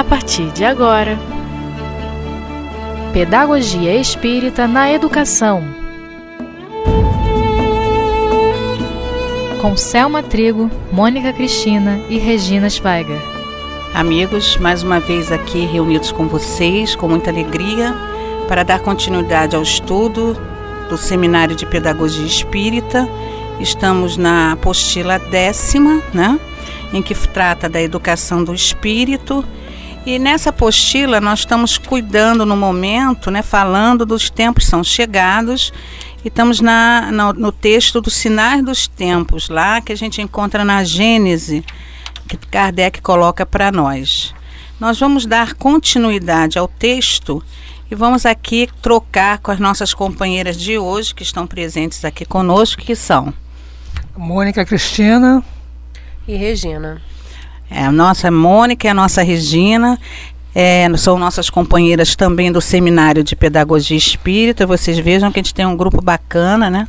a 0.00 0.04
partir 0.04 0.50
de 0.52 0.64
agora. 0.64 1.18
Pedagogia 3.12 3.94
Espírita 3.94 4.66
na 4.66 4.90
Educação. 4.90 5.62
Com 9.60 9.76
Selma 9.76 10.22
Trigo, 10.22 10.70
Mônica 10.90 11.34
Cristina 11.34 12.00
e 12.08 12.16
Regina 12.16 12.70
Schweiger. 12.70 13.20
Amigos, 13.92 14.56
mais 14.56 14.82
uma 14.82 14.98
vez 15.00 15.30
aqui 15.30 15.66
reunidos 15.66 16.10
com 16.10 16.26
vocês, 16.26 16.96
com 16.96 17.06
muita 17.06 17.28
alegria, 17.28 17.94
para 18.48 18.62
dar 18.62 18.80
continuidade 18.80 19.54
ao 19.54 19.62
estudo 19.62 20.34
do 20.88 20.96
Seminário 20.96 21.54
de 21.54 21.66
Pedagogia 21.66 22.24
Espírita. 22.24 23.06
Estamos 23.60 24.16
na 24.16 24.52
apostila 24.52 25.18
décima, 25.18 26.02
né? 26.14 26.40
Em 26.90 27.02
que 27.02 27.14
trata 27.14 27.68
da 27.68 27.82
educação 27.82 28.42
do 28.42 28.54
espírito 28.54 29.44
e 30.06 30.18
nessa 30.18 30.50
apostila 30.50 31.20
nós 31.20 31.40
estamos 31.40 31.76
cuidando 31.76 32.46
no 32.46 32.56
momento, 32.56 33.30
né, 33.30 33.42
falando 33.42 34.06
dos 34.06 34.30
tempos 34.30 34.66
são 34.66 34.82
chegados, 34.82 35.72
e 36.24 36.28
estamos 36.28 36.60
na, 36.60 37.10
no, 37.12 37.32
no 37.32 37.52
texto 37.52 38.00
dos 38.00 38.14
sinais 38.14 38.64
dos 38.64 38.86
tempos, 38.86 39.48
lá 39.48 39.80
que 39.80 39.92
a 39.92 39.96
gente 39.96 40.20
encontra 40.20 40.64
na 40.64 40.82
Gênese, 40.84 41.64
que 42.26 42.36
Kardec 42.36 43.00
coloca 43.02 43.44
para 43.44 43.70
nós. 43.70 44.34
Nós 44.78 44.98
vamos 44.98 45.26
dar 45.26 45.54
continuidade 45.54 46.58
ao 46.58 46.66
texto 46.66 47.42
e 47.90 47.94
vamos 47.94 48.24
aqui 48.24 48.68
trocar 48.80 49.38
com 49.38 49.50
as 49.50 49.58
nossas 49.58 49.92
companheiras 49.92 50.56
de 50.56 50.78
hoje, 50.78 51.14
que 51.14 51.22
estão 51.22 51.46
presentes 51.46 52.04
aqui 52.04 52.24
conosco, 52.24 52.80
que 52.80 52.94
são 52.94 53.34
Mônica 54.16 54.64
Cristina 54.64 55.42
e 56.26 56.36
Regina. 56.36 57.02
É, 57.70 57.84
a 57.84 57.92
nossa 57.92 58.30
Mônica 58.30 58.86
e 58.86 58.90
a 58.90 58.94
nossa 58.94 59.22
Regina 59.22 59.98
é, 60.54 60.88
são 60.96 61.18
nossas 61.18 61.48
companheiras 61.48 62.16
também 62.16 62.50
do 62.50 62.60
Seminário 62.60 63.22
de 63.22 63.36
Pedagogia 63.36 63.96
Espírita. 63.96 64.66
Vocês 64.66 64.98
vejam 64.98 65.30
que 65.30 65.38
a 65.38 65.42
gente 65.42 65.54
tem 65.54 65.64
um 65.64 65.76
grupo 65.76 66.02
bacana, 66.02 66.68
né? 66.68 66.88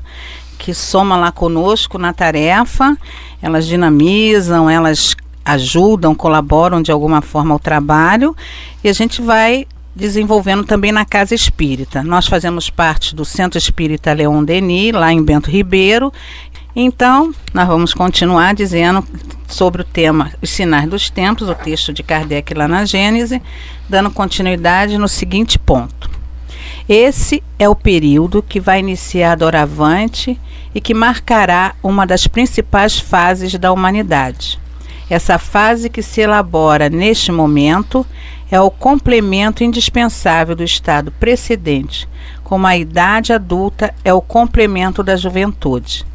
Que 0.58 0.74
soma 0.74 1.16
lá 1.16 1.32
conosco 1.32 1.98
na 1.98 2.14
tarefa. 2.14 2.98
Elas 3.42 3.68
dinamizam, 3.68 4.70
elas 4.70 5.16
ajudam, 5.46 6.16
colaboram 6.16 6.82
de 6.82 6.92
alguma 6.92 7.22
forma 7.22 7.54
ao 7.54 7.60
trabalho. 7.60 8.36
E 8.84 8.90
a 8.90 8.94
gente 8.94 9.22
vai 9.22 9.68
desenvolvendo 9.96 10.64
também 10.64 10.92
na 10.92 11.06
Casa 11.06 11.36
Espírita. 11.36 12.02
Nós 12.02 12.26
fazemos 12.26 12.70
parte 12.70 13.16
do 13.16 13.26
Centro 13.26 13.58
Espírita 13.58 14.14
Leon 14.14 14.44
Denis, 14.44 14.94
lá 14.94 15.12
em 15.12 15.22
Bento 15.22 15.50
Ribeiro, 15.50 16.12
então, 16.76 17.34
nós 17.54 17.68
vamos 17.68 17.94
continuar 17.94 18.54
dizendo 18.54 19.04
sobre 19.48 19.82
o 19.82 19.86
tema 19.86 20.32
Os 20.42 20.50
Sinais 20.50 20.90
dos 20.90 21.10
Tempos, 21.10 21.50
o 21.50 21.56
texto 21.56 21.92
de 21.92 22.02
Kardec 22.02 22.54
lá 22.54 22.68
na 22.68 22.86
Gênese, 22.86 23.42
dando 23.90 24.10
continuidade 24.10 24.98
no 24.98 25.08
seguinte 25.08 25.60
ponto. 25.60 26.10
Esse 26.88 27.44
é 27.60 27.68
o 27.68 27.76
período 27.76 28.42
que 28.42 28.60
vai 28.60 28.80
iniciar 28.80 29.36
doravante 29.36 30.40
e 30.74 30.82
que 30.82 30.94
marcará 30.94 31.76
uma 31.84 32.08
das 32.08 32.28
principais 32.28 33.00
fases 33.00 33.54
da 33.56 33.72
humanidade. 33.72 34.60
Essa 35.10 35.38
fase 35.38 35.90
que 35.90 36.02
se 36.02 36.22
elabora 36.22 36.90
neste 36.90 37.32
momento 37.32 38.06
é 38.50 38.60
o 38.60 38.72
complemento 38.72 39.64
indispensável 39.64 40.56
do 40.56 40.64
estado 40.64 41.12
precedente, 41.12 42.08
como 42.44 42.66
a 42.66 42.78
idade 42.78 43.34
adulta 43.34 43.94
é 44.04 44.14
o 44.14 44.22
complemento 44.22 45.04
da 45.04 45.18
juventude. 45.18 46.06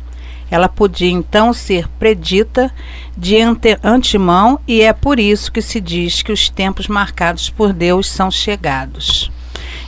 Ela 0.51 0.69
podia 0.69 1.11
então 1.11 1.53
ser 1.53 1.89
predita 1.99 2.73
de 3.17 3.41
ante 3.41 3.79
antemão 3.83 4.61
e 4.67 4.81
é 4.83 4.93
por 4.93 5.19
isso 5.19 5.51
que 5.51 5.61
se 5.61 5.81
diz 5.81 6.23
que 6.23 6.33
os 6.33 6.49
tempos 6.49 6.87
marcados 6.89 7.51
por 7.51 7.73
Deus 7.73 8.09
são 8.09 8.31
chegados. 8.31 9.31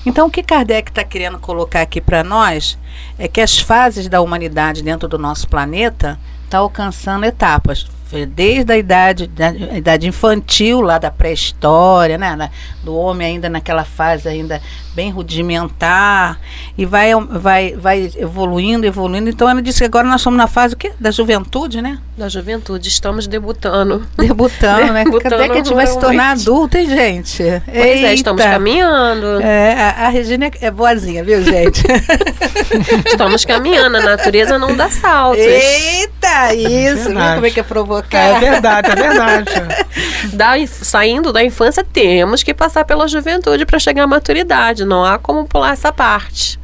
Então, 0.04 0.26
o 0.26 0.30
que 0.30 0.42
Kardec 0.42 0.90
está 0.90 1.04
querendo 1.04 1.38
colocar 1.38 1.82
aqui 1.82 2.00
para 2.00 2.24
nós 2.24 2.78
é 3.18 3.28
que 3.28 3.40
as 3.40 3.58
fases 3.58 4.08
da 4.08 4.20
humanidade 4.20 4.82
dentro 4.82 5.08
do 5.08 5.18
nosso 5.18 5.46
planeta 5.48 6.18
estão 6.44 6.50
tá 6.50 6.58
alcançando 6.58 7.24
etapas 7.24 7.86
desde 8.26 8.72
a 8.72 8.78
idade, 8.78 9.26
da 9.26 9.50
idade 9.52 10.06
infantil, 10.08 10.80
lá 10.80 10.98
da 10.98 11.10
pré-história, 11.10 12.16
né? 12.16 12.50
do 12.82 12.94
homem 12.94 13.26
ainda 13.26 13.48
naquela 13.50 13.84
fase 13.84 14.28
ainda 14.28 14.62
bem 14.98 15.10
rudimentar, 15.12 16.40
e 16.76 16.84
vai, 16.84 17.14
vai, 17.14 17.76
vai 17.76 18.10
evoluindo, 18.16 18.84
evoluindo. 18.84 19.30
Então 19.30 19.48
ela 19.48 19.62
disse 19.62 19.78
que 19.78 19.84
agora 19.84 20.08
nós 20.08 20.20
estamos 20.20 20.36
na 20.36 20.48
fase 20.48 20.74
o 20.74 20.76
quê? 20.76 20.90
da 20.98 21.12
juventude, 21.12 21.80
né? 21.80 22.00
Da 22.16 22.28
juventude, 22.28 22.88
estamos 22.88 23.28
debutando. 23.28 24.04
Debutando, 24.18 24.92
né? 24.92 25.04
Debutando 25.04 25.36
Cadê 25.36 25.46
que 25.46 25.52
a 25.52 25.56
gente 25.56 25.72
vai 25.72 25.86
se 25.86 26.00
tornar 26.00 26.32
adulta, 26.32 26.80
hein, 26.80 26.88
gente? 26.88 27.36
Pois 27.38 27.76
é, 27.76 27.94
Eita. 27.94 28.06
é, 28.08 28.14
estamos 28.14 28.42
caminhando. 28.42 29.40
É, 29.40 29.72
a, 29.74 30.06
a 30.06 30.08
Regina 30.08 30.46
é, 30.46 30.50
é 30.62 30.70
boazinha, 30.70 31.22
viu, 31.22 31.44
gente? 31.44 31.84
estamos 33.06 33.44
caminhando, 33.44 33.98
a 33.98 34.00
natureza 34.00 34.58
não 34.58 34.74
dá 34.74 34.90
saltos. 34.90 35.38
Eita, 35.40 36.54
isso, 36.54 37.16
é 37.16 37.34
como 37.34 37.46
é 37.46 37.50
que 37.50 37.60
é 37.60 37.62
provocar? 37.62 38.18
É 38.18 38.40
verdade, 38.40 38.90
é 38.90 38.96
verdade. 38.96 39.50
da, 40.34 40.54
saindo 40.66 41.32
da 41.32 41.44
infância, 41.44 41.84
temos 41.84 42.42
que 42.42 42.52
passar 42.52 42.84
pela 42.84 43.06
juventude 43.06 43.64
para 43.64 43.78
chegar 43.78 44.02
à 44.02 44.06
maturidade, 44.08 44.84
não 44.88 45.04
há 45.04 45.18
como 45.18 45.46
pular 45.46 45.72
essa 45.72 45.92
parte. 45.92 46.58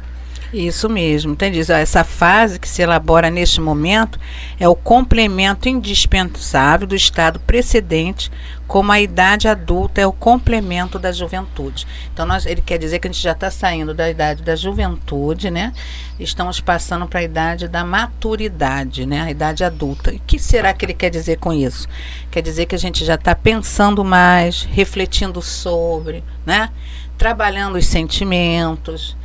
Isso 0.53 0.87
mesmo, 0.87 1.33
entendi. 1.33 1.59
Essa 1.69 2.03
fase 2.05 2.59
que 2.59 2.67
se 2.67 2.81
elabora 2.81 3.29
neste 3.29 3.59
momento 3.59 4.17
é 4.57 4.67
o 4.69 4.75
complemento 4.75 5.67
indispensável 5.67 6.87
do 6.87 6.95
estado 6.95 7.41
precedente, 7.41 8.31
como 8.65 8.91
a 8.91 9.01
idade 9.01 9.49
adulta 9.49 9.99
é 9.99 10.07
o 10.07 10.13
complemento 10.13 10.97
da 10.97 11.11
juventude. 11.11 11.85
Então, 12.13 12.25
nós, 12.25 12.45
ele 12.45 12.61
quer 12.61 12.77
dizer 12.77 12.99
que 12.99 13.07
a 13.07 13.11
gente 13.11 13.21
já 13.21 13.33
está 13.33 13.51
saindo 13.51 13.93
da 13.93 14.09
idade 14.09 14.43
da 14.43 14.55
juventude, 14.55 15.51
né? 15.51 15.73
Estamos 16.17 16.61
passando 16.61 17.05
para 17.05 17.19
a 17.19 17.23
idade 17.23 17.67
da 17.67 17.83
maturidade, 17.83 19.05
né? 19.05 19.21
A 19.21 19.31
idade 19.31 19.63
adulta. 19.63 20.13
E 20.13 20.17
o 20.17 20.21
que 20.25 20.39
será 20.39 20.73
que 20.73 20.85
ele 20.85 20.93
quer 20.93 21.09
dizer 21.09 21.37
com 21.37 21.51
isso? 21.51 21.87
Quer 22.31 22.41
dizer 22.41 22.65
que 22.65 22.75
a 22.75 22.79
gente 22.79 23.03
já 23.03 23.15
está 23.15 23.35
pensando 23.35 24.05
mais, 24.05 24.63
refletindo 24.63 25.41
sobre, 25.41 26.23
né? 26.45 26.69
Trabalhando 27.17 27.77
os 27.77 27.85
sentimentos 27.85 29.15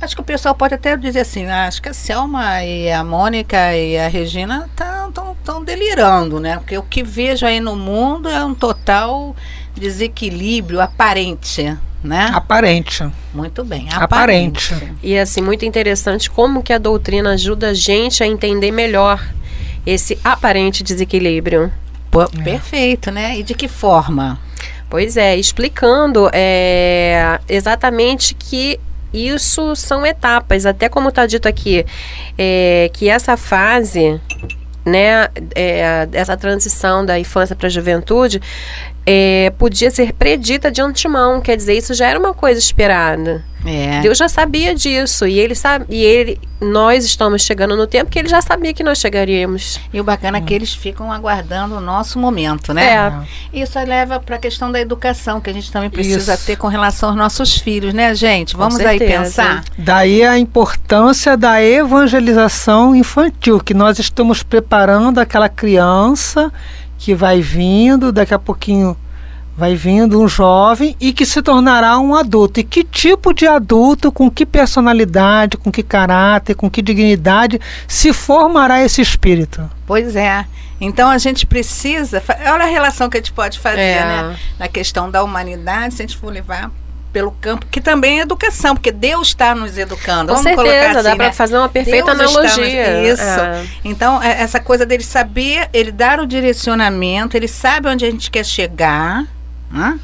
Acho 0.00 0.14
que 0.14 0.20
o 0.20 0.24
pessoal 0.24 0.54
pode 0.54 0.74
até 0.74 0.94
dizer 0.96 1.20
assim, 1.20 1.46
ah, 1.46 1.66
acho 1.66 1.80
que 1.80 1.88
a 1.88 1.94
Selma 1.94 2.62
e 2.62 2.90
a 2.90 3.02
Mônica 3.02 3.74
e 3.74 3.96
a 3.96 4.08
Regina 4.08 4.68
estão 4.74 5.64
delirando, 5.64 6.38
né? 6.38 6.58
Porque 6.58 6.76
o 6.76 6.82
que 6.82 7.02
vejo 7.02 7.46
aí 7.46 7.60
no 7.60 7.74
mundo 7.74 8.28
é 8.28 8.44
um 8.44 8.54
total 8.54 9.34
desequilíbrio 9.74 10.82
aparente, 10.82 11.74
né? 12.04 12.30
Aparente. 12.34 13.08
Muito 13.32 13.64
bem, 13.64 13.88
aparente. 13.90 14.74
aparente. 14.74 14.94
E 15.02 15.16
assim, 15.18 15.40
muito 15.40 15.64
interessante 15.64 16.30
como 16.30 16.62
que 16.62 16.74
a 16.74 16.78
doutrina 16.78 17.30
ajuda 17.30 17.70
a 17.70 17.74
gente 17.74 18.22
a 18.22 18.26
entender 18.26 18.70
melhor 18.70 19.26
esse 19.86 20.18
aparente 20.22 20.82
desequilíbrio. 20.82 21.72
Pô, 22.10 22.22
é. 22.22 22.26
Perfeito, 22.44 23.10
né? 23.10 23.38
E 23.38 23.42
de 23.42 23.54
que 23.54 23.66
forma? 23.66 24.38
Pois 24.88 25.16
é, 25.16 25.36
explicando 25.36 26.30
é, 26.32 27.40
exatamente 27.48 28.34
que 28.34 28.78
isso 29.12 29.74
são 29.74 30.04
etapas, 30.04 30.66
até 30.66 30.88
como 30.88 31.08
está 31.08 31.26
dito 31.26 31.48
aqui, 31.48 31.84
é, 32.36 32.90
que 32.92 33.08
essa 33.08 33.36
fase, 33.36 34.20
né, 34.84 35.28
é, 35.54 36.08
essa 36.12 36.36
transição 36.36 37.04
da 37.04 37.18
infância 37.18 37.56
para 37.56 37.66
a 37.66 37.70
juventude, 37.70 38.40
é, 39.06 39.52
podia 39.56 39.88
ser 39.88 40.12
predita 40.12 40.70
de 40.70 40.82
antemão, 40.82 41.40
quer 41.40 41.56
dizer, 41.56 41.74
isso 41.74 41.94
já 41.94 42.08
era 42.08 42.18
uma 42.18 42.34
coisa 42.34 42.58
esperada. 42.58 43.44
É. 43.64 44.00
Deus 44.00 44.18
já 44.18 44.28
sabia 44.28 44.74
disso 44.74 45.26
e 45.26 45.38
ele 45.38 45.54
sabe, 45.54 45.86
e 45.88 46.02
ele, 46.02 46.40
nós 46.60 47.04
estamos 47.04 47.42
chegando 47.42 47.76
no 47.76 47.86
tempo 47.86 48.10
que 48.10 48.18
ele 48.18 48.28
já 48.28 48.40
sabia 48.40 48.72
que 48.72 48.82
nós 48.82 48.98
chegaríamos. 48.98 49.80
E 49.92 50.00
o 50.00 50.04
bacana 50.04 50.38
é 50.38 50.40
que 50.40 50.54
eles 50.54 50.72
ficam 50.72 51.10
aguardando 51.12 51.76
o 51.76 51.80
nosso 51.80 52.18
momento, 52.18 52.72
né? 52.72 52.94
É. 53.52 53.60
Isso 53.60 53.78
leva 53.78 54.20
para 54.20 54.36
a 54.36 54.38
questão 54.38 54.70
da 54.70 54.80
educação 54.80 55.40
que 55.40 55.50
a 55.50 55.52
gente 55.52 55.70
também 55.72 55.90
precisa 55.90 56.34
Isso. 56.34 56.46
ter 56.46 56.56
com 56.56 56.68
relação 56.68 57.08
aos 57.08 57.18
nossos 57.18 57.56
filhos, 57.56 57.92
né, 57.92 58.14
gente? 58.14 58.56
Vamos 58.56 58.78
aí 58.80 58.98
pensar. 58.98 59.64
Daí 59.76 60.22
a 60.22 60.38
importância 60.38 61.36
da 61.36 61.62
evangelização 61.62 62.94
infantil, 62.94 63.58
que 63.58 63.74
nós 63.74 63.98
estamos 63.98 64.42
preparando 64.42 65.18
aquela 65.18 65.48
criança 65.48 66.52
que 66.98 67.14
vai 67.14 67.40
vindo, 67.40 68.12
daqui 68.12 68.34
a 68.34 68.38
pouquinho 68.38 68.96
vai 69.56 69.74
vindo 69.74 70.20
um 70.20 70.28
jovem 70.28 70.94
e 71.00 71.12
que 71.12 71.24
se 71.24 71.40
tornará 71.40 71.98
um 71.98 72.14
adulto. 72.14 72.60
E 72.60 72.64
que 72.64 72.84
tipo 72.84 73.32
de 73.32 73.46
adulto, 73.46 74.12
com 74.12 74.30
que 74.30 74.44
personalidade, 74.44 75.56
com 75.56 75.72
que 75.72 75.82
caráter, 75.82 76.54
com 76.54 76.70
que 76.70 76.82
dignidade 76.82 77.58
se 77.88 78.12
formará 78.12 78.82
esse 78.84 79.00
espírito? 79.00 79.68
Pois 79.86 80.14
é. 80.14 80.44
Então 80.78 81.08
a 81.08 81.16
gente 81.16 81.46
precisa. 81.46 82.22
Olha 82.52 82.64
a 82.64 82.68
relação 82.68 83.08
que 83.08 83.16
a 83.16 83.20
gente 83.20 83.32
pode 83.32 83.58
fazer, 83.58 83.80
é. 83.80 84.04
né? 84.04 84.36
Na 84.58 84.68
questão 84.68 85.10
da 85.10 85.24
humanidade, 85.24 85.94
se 85.94 86.02
a 86.02 86.06
gente 86.06 86.18
for 86.18 86.30
levar 86.30 86.70
pelo 87.16 87.30
campo, 87.30 87.64
que 87.70 87.80
também 87.80 88.18
é 88.18 88.22
educação, 88.24 88.74
porque 88.74 88.92
Deus 88.92 89.28
está 89.28 89.54
nos 89.54 89.78
educando. 89.78 90.34
Com 90.34 90.38
Vamos 90.38 90.42
certeza, 90.42 90.98
assim, 90.98 91.08
dá 91.08 91.16
para 91.16 91.26
né? 91.28 91.32
fazer 91.32 91.56
uma 91.56 91.66
perfeita 91.66 92.14
Deus 92.14 92.36
analogia. 92.36 93.00
Nos... 93.00 93.08
Isso. 93.08 93.40
É. 93.40 93.66
Então, 93.82 94.22
é, 94.22 94.42
essa 94.42 94.60
coisa 94.60 94.84
dele 94.84 95.02
saber, 95.02 95.70
ele 95.72 95.90
dar 95.90 96.20
o 96.20 96.26
direcionamento, 96.26 97.34
ele 97.34 97.48
sabe 97.48 97.88
onde 97.88 98.04
a 98.04 98.10
gente 98.10 98.30
quer 98.30 98.44
chegar, 98.44 99.24
né? 99.70 99.98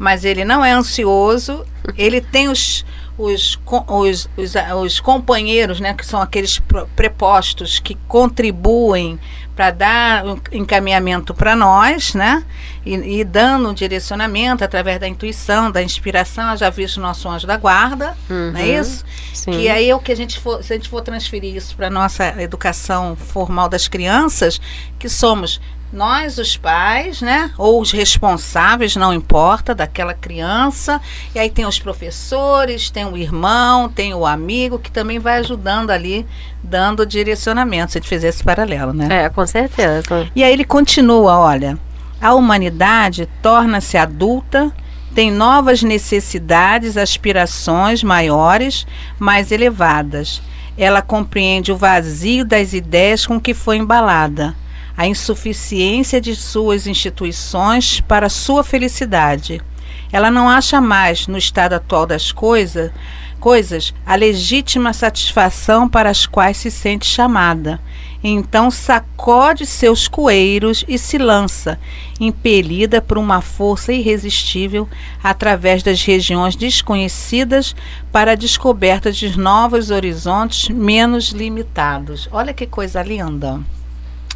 mas 0.00 0.24
ele 0.24 0.44
não 0.44 0.64
é 0.64 0.72
ansioso, 0.72 1.64
ele 1.96 2.20
tem 2.20 2.48
os, 2.48 2.84
os, 3.18 3.58
os, 3.88 4.28
os, 4.36 4.54
os 4.80 5.00
companheiros, 5.00 5.80
né, 5.80 5.92
que 5.92 6.06
são 6.06 6.22
aqueles 6.22 6.62
prepostos 6.94 7.80
que 7.80 7.96
contribuem 8.06 9.18
para 9.56 9.72
dar 9.72 10.24
um 10.24 10.38
encaminhamento 10.52 11.34
para 11.34 11.56
nós, 11.56 12.14
né? 12.14 12.44
E, 12.86 12.94
e, 12.94 13.24
dando 13.24 13.68
um 13.68 13.74
direcionamento 13.74 14.62
através 14.62 15.00
da 15.00 15.08
intuição, 15.08 15.68
da 15.68 15.82
inspiração. 15.82 16.56
Já 16.56 16.70
visto 16.70 16.98
o 16.98 17.00
nosso 17.00 17.28
anjo 17.28 17.44
da 17.44 17.56
guarda, 17.56 18.16
uhum, 18.30 18.52
não 18.52 18.60
é 18.60 18.68
isso? 18.68 19.04
Sim. 19.34 19.50
Que 19.50 19.68
aí 19.68 19.90
é 19.90 19.96
o 19.96 19.98
que 19.98 20.12
a 20.12 20.16
gente 20.16 20.38
for, 20.38 20.62
se 20.62 20.72
a 20.72 20.76
gente 20.76 20.88
for 20.88 21.02
transferir 21.02 21.56
isso 21.56 21.74
para 21.74 21.90
nossa 21.90 22.40
educação 22.40 23.16
formal 23.16 23.68
das 23.68 23.88
crianças, 23.88 24.60
que 24.96 25.08
somos 25.08 25.60
nós, 25.92 26.36
os 26.38 26.56
pais, 26.56 27.22
né? 27.22 27.50
Ou 27.56 27.80
os 27.80 27.92
responsáveis, 27.92 28.94
não 28.94 29.12
importa, 29.12 29.74
daquela 29.74 30.12
criança. 30.12 31.00
E 31.34 31.38
aí 31.38 31.48
tem 31.48 31.64
os 31.64 31.78
professores, 31.78 32.90
tem 32.90 33.06
o 33.06 33.16
irmão, 33.16 33.88
tem 33.88 34.12
o 34.14 34.26
amigo, 34.26 34.78
que 34.78 34.90
também 34.90 35.18
vai 35.18 35.38
ajudando 35.38 35.90
ali, 35.90 36.26
dando 36.62 37.06
direcionamento, 37.06 37.92
se 37.92 37.98
a 37.98 38.00
gente 38.00 38.08
fizer 38.08 38.28
esse 38.28 38.44
paralelo, 38.44 38.92
né? 38.92 39.24
É, 39.24 39.28
com 39.28 39.46
certeza. 39.46 40.02
E 40.34 40.44
aí 40.44 40.52
ele 40.52 40.64
continua, 40.64 41.38
olha, 41.38 41.78
a 42.20 42.34
humanidade 42.34 43.26
torna-se 43.40 43.96
adulta, 43.96 44.70
tem 45.14 45.30
novas 45.30 45.82
necessidades, 45.82 46.96
aspirações 46.96 48.02
maiores, 48.02 48.86
mais 49.18 49.50
elevadas. 49.50 50.42
Ela 50.76 51.00
compreende 51.00 51.72
o 51.72 51.76
vazio 51.76 52.44
das 52.44 52.72
ideias 52.72 53.26
com 53.26 53.40
que 53.40 53.54
foi 53.54 53.78
embalada 53.78 54.54
a 54.98 55.06
insuficiência 55.06 56.20
de 56.20 56.34
suas 56.34 56.88
instituições 56.88 58.00
para 58.00 58.28
sua 58.28 58.64
felicidade. 58.64 59.62
Ela 60.10 60.28
não 60.28 60.48
acha 60.48 60.80
mais, 60.80 61.28
no 61.28 61.38
estado 61.38 61.74
atual 61.74 62.04
das 62.04 62.32
coisas, 62.32 62.90
coisas, 63.38 63.94
a 64.04 64.16
legítima 64.16 64.92
satisfação 64.92 65.88
para 65.88 66.10
as 66.10 66.26
quais 66.26 66.56
se 66.56 66.68
sente 66.68 67.06
chamada. 67.06 67.80
Então 68.24 68.72
sacode 68.72 69.66
seus 69.66 70.08
coeiros 70.08 70.84
e 70.88 70.98
se 70.98 71.16
lança, 71.16 71.78
impelida 72.18 73.00
por 73.00 73.18
uma 73.18 73.40
força 73.40 73.92
irresistível 73.92 74.88
através 75.22 75.80
das 75.80 76.02
regiões 76.02 76.56
desconhecidas 76.56 77.76
para 78.10 78.32
a 78.32 78.34
descoberta 78.34 79.12
de 79.12 79.38
novos 79.38 79.92
horizontes 79.92 80.68
menos 80.68 81.28
limitados. 81.28 82.28
Olha 82.32 82.52
que 82.52 82.66
coisa 82.66 83.00
linda, 83.00 83.60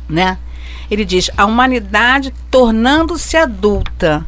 né? 0.09 0.39
Ele 0.91 1.05
diz: 1.05 1.31
a 1.37 1.47
humanidade 1.47 2.33
tornando-se 2.51 3.37
adulta. 3.37 4.27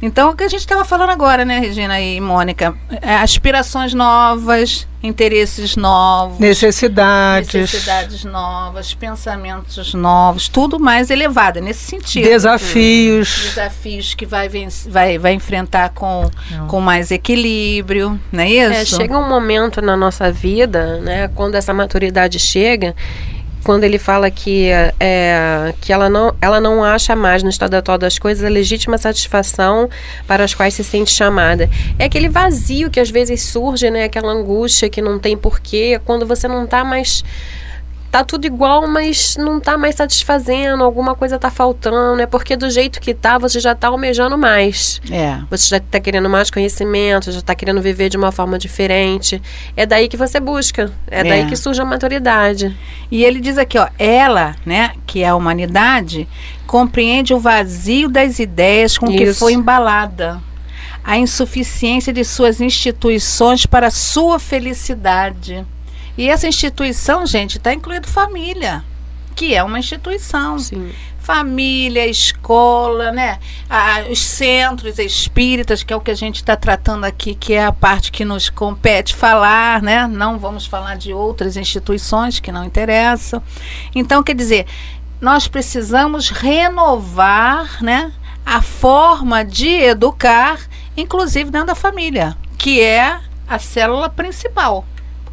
Então, 0.00 0.30
o 0.30 0.36
que 0.36 0.44
a 0.44 0.48
gente 0.48 0.60
estava 0.60 0.84
falando 0.84 1.10
agora, 1.10 1.42
né, 1.44 1.58
Regina 1.58 1.98
e 1.98 2.20
Mônica? 2.20 2.76
É, 3.00 3.14
aspirações 3.16 3.94
novas, 3.94 4.86
interesses 5.02 5.74
novos, 5.74 6.38
necessidades. 6.38 7.52
necessidades 7.54 8.24
novas, 8.24 8.92
pensamentos 8.92 9.94
novos, 9.94 10.48
tudo 10.48 10.78
mais 10.78 11.08
elevado 11.08 11.62
nesse 11.62 11.80
sentido. 11.80 12.24
Desafios. 12.24 13.44
Desafios 13.54 14.14
que 14.14 14.26
vai, 14.26 14.50
vai, 14.86 15.18
vai 15.18 15.32
enfrentar 15.32 15.90
com, 15.90 16.30
com 16.68 16.80
mais 16.80 17.10
equilíbrio, 17.10 18.20
não 18.30 18.44
é 18.44 18.50
isso? 18.50 18.94
É, 18.94 18.98
chega 18.98 19.18
um 19.18 19.26
momento 19.26 19.80
na 19.80 19.96
nossa 19.96 20.30
vida, 20.30 21.00
né, 21.00 21.28
quando 21.34 21.54
essa 21.54 21.72
maturidade 21.72 22.38
chega, 22.38 22.94
quando 23.66 23.82
ele 23.82 23.98
fala 23.98 24.30
que, 24.30 24.68
é, 25.00 25.74
que 25.80 25.92
ela, 25.92 26.08
não, 26.08 26.32
ela 26.40 26.60
não 26.60 26.84
acha 26.84 27.16
mais 27.16 27.42
no 27.42 27.50
estado 27.50 27.74
atual 27.74 27.98
das 27.98 28.16
coisas 28.16 28.44
a 28.44 28.48
legítima 28.48 28.96
satisfação 28.96 29.90
para 30.24 30.44
as 30.44 30.54
quais 30.54 30.72
se 30.72 30.84
sente 30.84 31.10
chamada. 31.10 31.68
É 31.98 32.04
aquele 32.04 32.28
vazio 32.28 32.88
que 32.88 33.00
às 33.00 33.10
vezes 33.10 33.42
surge, 33.42 33.90
né? 33.90 34.04
Aquela 34.04 34.30
angústia 34.30 34.88
que 34.88 35.02
não 35.02 35.18
tem 35.18 35.36
porquê, 35.36 36.00
quando 36.04 36.24
você 36.24 36.46
não 36.46 36.62
está 36.62 36.84
mais 36.84 37.24
tá 38.10 38.24
tudo 38.24 38.46
igual, 38.46 38.86
mas 38.86 39.36
não 39.36 39.60
tá 39.60 39.76
mais 39.76 39.94
satisfazendo, 39.94 40.82
alguma 40.82 41.14
coisa 41.14 41.38
tá 41.38 41.50
faltando, 41.50 42.20
é 42.20 42.26
porque 42.26 42.56
do 42.56 42.70
jeito 42.70 43.00
que 43.00 43.14
tá, 43.14 43.38
você 43.38 43.60
já 43.60 43.74
tá 43.74 43.88
almejando 43.88 44.36
mais. 44.38 45.00
É. 45.10 45.38
Você 45.50 45.68
já 45.68 45.80
tá 45.80 46.00
querendo 46.00 46.28
mais 46.28 46.50
conhecimento, 46.50 47.32
já 47.32 47.40
tá 47.40 47.54
querendo 47.54 47.80
viver 47.80 48.08
de 48.08 48.16
uma 48.16 48.32
forma 48.32 48.58
diferente. 48.58 49.40
É 49.76 49.84
daí 49.84 50.08
que 50.08 50.16
você 50.16 50.40
busca, 50.40 50.92
é, 51.10 51.20
é. 51.20 51.24
daí 51.24 51.46
que 51.46 51.56
surge 51.56 51.80
a 51.80 51.84
maturidade. 51.84 52.76
E 53.10 53.24
ele 53.24 53.40
diz 53.40 53.58
aqui, 53.58 53.78
ó, 53.78 53.88
ela, 53.98 54.56
né, 54.64 54.92
que 55.06 55.22
é 55.22 55.28
a 55.28 55.36
humanidade, 55.36 56.28
compreende 56.66 57.34
o 57.34 57.38
vazio 57.38 58.08
das 58.08 58.38
ideias 58.38 58.98
com 58.98 59.06
Isso. 59.06 59.16
que 59.16 59.32
foi 59.34 59.52
embalada 59.52 60.42
a 61.06 61.16
insuficiência 61.16 62.12
de 62.12 62.24
suas 62.24 62.60
instituições 62.60 63.64
para 63.64 63.92
sua 63.92 64.40
felicidade. 64.40 65.64
E 66.16 66.28
essa 66.30 66.48
instituição, 66.48 67.26
gente, 67.26 67.58
está 67.58 67.74
incluindo 67.74 68.08
família, 68.08 68.82
que 69.34 69.54
é 69.54 69.62
uma 69.62 69.78
instituição. 69.78 70.58
Sim. 70.58 70.90
Família, 71.18 72.06
escola, 72.06 73.10
né? 73.10 73.38
Ah, 73.68 74.04
os 74.10 74.20
centros 74.20 74.98
espíritas, 74.98 75.82
que 75.82 75.92
é 75.92 75.96
o 75.96 76.00
que 76.00 76.10
a 76.10 76.14
gente 76.14 76.36
está 76.36 76.56
tratando 76.56 77.04
aqui, 77.04 77.34
que 77.34 77.52
é 77.52 77.64
a 77.64 77.72
parte 77.72 78.12
que 78.12 78.24
nos 78.24 78.48
compete 78.48 79.14
falar, 79.14 79.82
né? 79.82 80.06
Não 80.06 80.38
vamos 80.38 80.66
falar 80.66 80.96
de 80.96 81.12
outras 81.12 81.56
instituições 81.56 82.40
que 82.40 82.52
não 82.52 82.64
interessam. 82.64 83.42
Então, 83.94 84.22
quer 84.22 84.36
dizer, 84.36 84.66
nós 85.20 85.48
precisamos 85.48 86.30
renovar, 86.30 87.82
né? 87.82 88.12
A 88.44 88.62
forma 88.62 89.44
de 89.44 89.68
educar, 89.68 90.60
inclusive 90.96 91.50
dentro 91.50 91.66
da 91.66 91.74
família, 91.74 92.36
que 92.56 92.80
é 92.80 93.18
a 93.48 93.58
célula 93.58 94.08
principal 94.08 94.86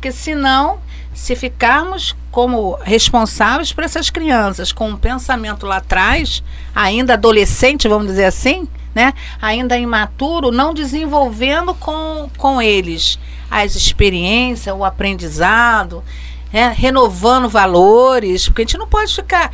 porque 0.04 0.12
senão, 0.12 0.80
se 1.14 1.34
ficarmos 1.34 2.14
como 2.30 2.78
responsáveis 2.84 3.72
por 3.72 3.86
essas 3.86 4.10
crianças 4.10 4.74
com 4.74 4.90
um 4.90 4.98
pensamento 4.98 5.66
lá 5.66 5.78
atrás, 5.78 6.44
ainda 6.76 7.14
adolescente, 7.14 7.88
vamos 7.88 8.08
dizer 8.08 8.26
assim, 8.26 8.68
né? 8.94 9.14
ainda 9.42 9.78
imaturo, 9.78 10.52
não 10.52 10.74
desenvolvendo 10.74 11.74
com, 11.74 12.30
com 12.38 12.62
eles 12.62 13.18
as 13.50 13.78
experiências, 13.78 14.76
o 14.76 14.84
aprendizado, 14.84 16.04
né? 16.52 16.76
renovando 16.78 17.48
valores, 17.48 18.50
porque 18.50 18.64
a 18.64 18.66
gente 18.66 18.78
não 18.78 18.90
pode 18.90 19.16
ficar. 19.16 19.54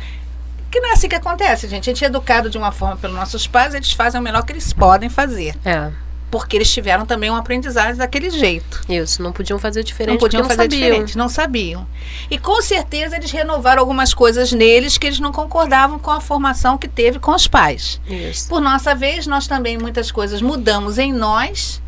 Que 0.68 0.80
não 0.80 0.90
é 0.90 0.92
assim 0.94 1.08
que 1.08 1.14
acontece, 1.14 1.68
gente. 1.68 1.88
A 1.88 1.92
gente 1.92 2.04
é 2.04 2.08
educado 2.08 2.50
de 2.50 2.58
uma 2.58 2.72
forma 2.72 2.96
pelos 2.96 3.14
nossos 3.14 3.46
pais, 3.46 3.72
eles 3.72 3.92
fazem 3.92 4.20
o 4.20 4.24
melhor 4.24 4.42
que 4.44 4.52
eles 4.52 4.72
podem 4.72 5.08
fazer. 5.08 5.54
É 5.64 5.92
porque 6.30 6.56
eles 6.56 6.72
tiveram 6.72 7.04
também 7.04 7.30
um 7.30 7.34
aprendizado 7.34 7.96
daquele 7.96 8.30
jeito. 8.30 8.82
Isso, 8.88 9.22
não 9.22 9.32
podiam 9.32 9.58
fazer 9.58 9.82
diferente. 9.82 10.12
Não 10.12 10.18
podiam 10.18 10.44
fazer 10.44 10.56
não 10.56 10.68
diferente, 10.68 11.18
não 11.18 11.28
sabiam. 11.28 11.86
E 12.30 12.38
com 12.38 12.62
certeza 12.62 13.16
eles 13.16 13.30
renovaram 13.30 13.80
algumas 13.80 14.14
coisas 14.14 14.52
neles 14.52 14.96
que 14.96 15.06
eles 15.06 15.18
não 15.18 15.32
concordavam 15.32 15.98
com 15.98 16.10
a 16.10 16.20
formação 16.20 16.78
que 16.78 16.86
teve 16.86 17.18
com 17.18 17.32
os 17.32 17.48
pais. 17.48 18.00
Isso. 18.08 18.48
Por 18.48 18.60
nossa 18.60 18.94
vez, 18.94 19.26
nós 19.26 19.48
também 19.48 19.76
muitas 19.76 20.12
coisas 20.12 20.40
mudamos 20.40 20.98
em 20.98 21.12
nós, 21.12 21.82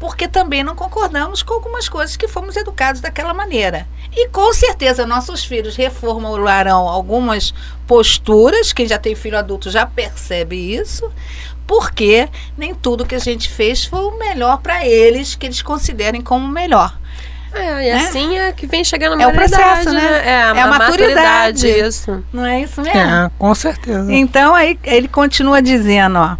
porque 0.00 0.26
também 0.26 0.64
não 0.64 0.74
concordamos 0.74 1.42
com 1.42 1.54
algumas 1.54 1.88
coisas 1.88 2.16
que 2.16 2.26
fomos 2.26 2.56
educados 2.56 3.00
daquela 3.00 3.32
maneira. 3.32 3.86
E 4.12 4.28
com 4.28 4.52
certeza 4.52 5.06
nossos 5.06 5.44
filhos 5.44 5.76
reformularão 5.76 6.88
algumas 6.88 7.54
posturas, 7.86 8.72
quem 8.72 8.86
já 8.86 8.98
tem 8.98 9.14
filho 9.14 9.38
adulto 9.38 9.70
já 9.70 9.86
percebe 9.86 10.56
isso, 10.56 11.10
porque 11.66 12.28
nem 12.56 12.74
tudo 12.74 13.06
que 13.06 13.14
a 13.14 13.18
gente 13.20 13.48
fez 13.48 13.84
foi 13.84 14.00
o 14.00 14.18
melhor 14.18 14.58
para 14.58 14.86
eles, 14.86 15.34
que 15.34 15.46
eles 15.46 15.62
considerem 15.62 16.20
como 16.20 16.46
melhor. 16.46 16.96
É, 17.52 17.88
e 17.88 17.92
né? 17.92 17.94
assim 17.94 18.36
é 18.36 18.52
que 18.52 18.66
vem 18.66 18.82
chegando 18.82 19.18
a 19.18 19.22
É 19.22 19.26
o 19.28 19.32
processo, 19.32 19.92
né? 19.92 20.00
né? 20.00 20.22
É, 20.24 20.42
a, 20.42 20.56
é 20.56 20.60
a, 20.60 20.64
a 20.64 20.66
maturidade. 20.66 21.14
maturidade. 21.14 21.68
Isso. 21.68 22.24
Não 22.32 22.44
é 22.44 22.62
isso 22.62 22.82
mesmo? 22.82 22.98
É, 22.98 23.30
com 23.38 23.54
certeza. 23.54 24.12
Então 24.12 24.54
aí 24.54 24.78
ele 24.82 25.08
continua 25.08 25.62
dizendo, 25.62 26.18
ó. 26.18 26.36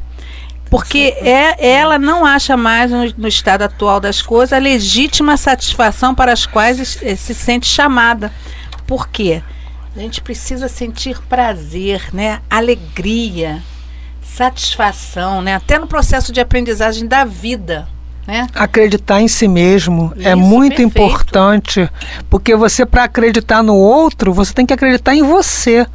Porque 0.69 1.15
é, 1.21 1.69
ela 1.69 2.01
não 2.01 2.27
acha 2.27 2.57
mais, 2.57 2.91
no, 2.91 3.05
no, 3.17 3.29
estado 3.29 3.63
atual 3.63 4.01
das 4.01 4.21
coisas, 4.21 4.53
a 4.53 4.59
legítima 4.59 5.37
satisfação 5.37 6.17
para 6.17 6.33
as 6.33 6.47
quais 6.47 6.99
se 7.17 7.35
sente 7.35 7.67
chamada. 7.67 8.33
Por 8.85 9.09
quê? 9.09 9.41
A 9.95 10.01
gente 10.01 10.21
precisa 10.21 10.67
sentir 10.67 11.21
prazer, 11.29 12.09
né? 12.13 12.41
Alegria 12.51 13.63
satisfação, 14.35 15.41
né? 15.41 15.55
Até 15.55 15.79
no 15.79 15.87
processo 15.87 16.33
de 16.33 16.41
aprendizagem 16.41 17.07
da 17.07 17.25
vida. 17.25 17.87
Né? 18.27 18.47
Acreditar 18.55 19.21
em 19.21 19.29
si 19.29 19.47
mesmo 19.47 20.13
é 20.17 20.21
Isso, 20.21 20.29
é 20.29 20.35
muito 20.35 20.77
perfeito. 20.77 20.99
importante, 20.99 21.91
porque 22.31 22.57
você, 22.57 22.87
para 22.87 23.05
acreditar 23.05 23.63
no 23.63 23.77
outro, 23.77 24.33
você 24.33 24.53
tem 24.53 24.65
que 24.65 24.73
acreditar 24.73 25.15
em 25.15 25.23
você 25.23 25.87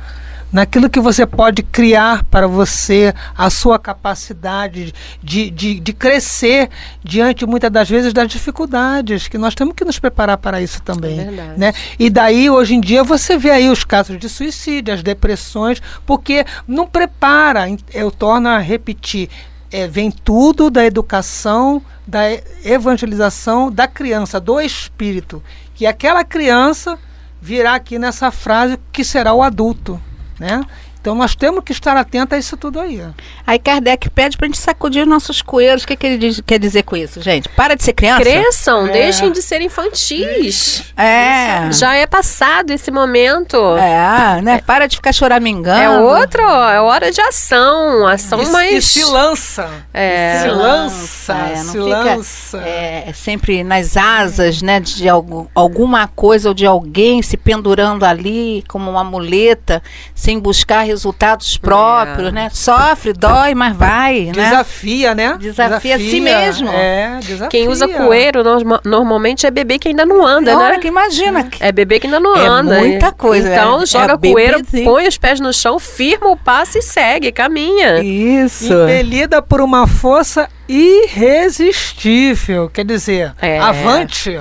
naquilo 0.52 0.90
que 0.90 1.00
você 1.00 1.26
pode 1.26 1.64
criar 1.64 2.24
para 2.26 2.48
você, 2.48 3.14
a 3.38 3.50
sua 3.50 3.78
capacidade 3.78 4.94
de, 5.22 5.50
de, 5.50 5.80
de 5.80 5.94
crescer 5.94 6.70
diante, 7.04 7.46
muitas 7.46 7.72
das 7.72 7.90
vezes, 7.90 8.14
das 8.14 8.28
dificuldades, 8.28 9.28
que 9.28 9.38
nós 9.38 9.56
temos 9.56 9.76
que 9.76 9.86
nos 9.86 10.00
preparar 10.00 10.38
para 10.38 10.62
isso 10.62 10.82
também. 10.82 11.20
É 11.20 11.54
né? 11.58 11.74
E 11.98 12.10
daí, 12.10 12.50
hoje 12.50 12.76
em 12.76 12.82
dia, 12.82 13.04
você 13.04 13.38
vê 13.38 13.52
aí 13.52 13.70
os 13.70 13.84
casos 13.84 14.18
de 14.18 14.28
suicídio, 14.28 14.94
as 14.94 15.04
depressões, 15.04 15.82
porque 16.06 16.46
não 16.68 16.88
prepara, 16.88 17.66
eu 17.94 18.12
torno 18.12 18.50
a 18.50 18.58
repetir, 18.58 19.30
é, 19.72 19.88
vem 19.88 20.12
tudo 20.12 20.70
da 20.70 20.84
educação, 20.84 21.82
da 22.06 22.24
evangelização 22.66 23.72
da 23.72 23.88
criança, 23.88 24.40
do 24.40 24.60
espírito. 24.60 25.44
Que 25.76 25.86
aquela 25.86 26.24
criança 26.24 26.98
virá 27.40 27.76
aqui 27.76 28.00
nessa 28.00 28.32
frase 28.32 28.80
que 28.92 29.04
será 29.04 29.34
o 29.34 29.44
adulto. 29.44 30.02
Né? 30.40 30.62
Então 31.02 31.16
nós 31.16 31.34
temos 31.34 31.64
que 31.64 31.72
estar 31.72 31.96
atentos 31.96 32.34
a 32.36 32.38
isso 32.38 32.58
tudo 32.58 32.80
aí. 32.80 33.02
Aí 33.48 33.58
Kardec 33.58 34.10
pede 34.10 34.36
para 34.36 34.46
a 34.46 34.50
gente 34.50 34.60
sacudir 34.60 35.04
os 35.04 35.08
nossos 35.08 35.42
coelhos. 35.42 35.84
O 35.84 35.88
que, 35.88 35.96
que 35.96 36.06
ele 36.06 36.18
diz, 36.18 36.42
quer 36.46 36.60
dizer 36.60 36.84
com 36.84 36.96
isso, 36.98 37.22
gente? 37.22 37.48
Para 37.50 37.76
de 37.76 37.84
ser 37.84 37.94
criança. 37.94 38.22
Cresçam, 38.22 38.86
É. 38.88 38.92
deixem 38.92 39.32
de 39.32 39.42
ser 39.42 39.62
infantis. 39.62 40.84
É. 40.98 41.72
Já 41.72 41.94
é 41.96 42.06
passado 42.06 42.72
esse 42.72 42.92
momento. 42.92 43.56
É, 43.78 44.42
né? 44.42 44.62
Para 44.66 44.88
de 44.88 44.98
ficar 44.98 45.14
choramingando. 45.14 45.80
É 45.80 45.90
outro, 46.00 46.42
é 46.42 46.82
hora 46.82 47.12
de 47.12 47.22
ação. 47.22 48.06
Ação 48.06 48.42
E, 48.42 48.48
mais. 48.48 48.74
e 48.78 48.82
se 48.82 49.04
lança. 49.06 49.70
É. 49.94 50.42
Se 50.42 50.48
lança, 50.50 51.34
É, 51.34 51.56
não 51.58 51.64
se 51.64 51.72
fica, 51.72 52.16
lança. 52.16 52.58
É, 52.60 53.04
é 53.08 53.14
sempre 53.14 53.64
nas 53.64 53.96
asas, 53.96 54.62
né, 54.62 54.80
de 54.80 55.08
algu- 55.08 55.50
alguma 55.56 56.08
coisa 56.08 56.50
ou 56.50 56.54
de 56.54 56.66
alguém 56.66 57.22
se 57.22 57.38
pendurando 57.38 58.04
ali 58.06 58.64
como 58.68 58.90
uma 58.92 59.04
muleta, 59.04 59.82
sem 60.14 60.38
buscar 60.40 60.84
resultados 60.90 61.58
próprios, 61.58 62.28
É. 62.28 62.32
né? 62.32 62.50
Sofre, 62.52 63.14
dói, 63.14 63.54
mas 63.56 63.76
vai, 63.76 64.32
né? 64.36 64.50
Desafia, 64.50 65.16
né? 65.16 65.38
Desafia 65.40 65.96
a 65.96 66.00
si 66.00 66.20
mesmo. 66.20 66.70
É, 66.70 67.20
desafia. 67.22 67.48
Quem 67.48 67.68
usa 67.68 67.88
coeiro 67.88 68.44
norma- 68.44 68.82
normalmente 68.84 69.46
é 69.46 69.52
bebê 69.52 69.78
que 69.80 69.88
ainda 69.88 70.06
não 70.06 70.26
anda, 70.26 70.58
Olha 70.58 70.74
né? 70.74 70.80
que 70.80 70.88
imagina. 70.88 71.48
É 71.60 71.72
bebê 71.72 72.00
que 72.00 72.08
ainda 72.08 72.20
não 72.20 72.36
É 72.36 72.46
anda. 72.48 72.80
muita 72.80 73.12
coisa, 73.12 73.52
Então 73.52 73.84
é. 73.84 73.86
joga 73.86 74.14
É 74.14 74.18
coeiro, 74.18 74.62
põe 74.84 75.08
os 75.08 75.18
pés 75.18 75.40
no 75.40 75.54
chão, 75.54 75.80
firma 75.80 76.30
o 76.30 76.38
passo 76.38 76.78
e 76.78 76.82
segue, 76.82 77.32
caminha. 77.32 78.02
Isso. 78.02 78.74
Impelida 78.74 79.42
por 79.42 79.62
uma 79.62 79.88
força 79.88 80.48
irresistível. 80.68 82.70
Quer 82.70 82.86
dizer, 82.86 83.34
É. 83.42 83.60
avante, 83.60 84.40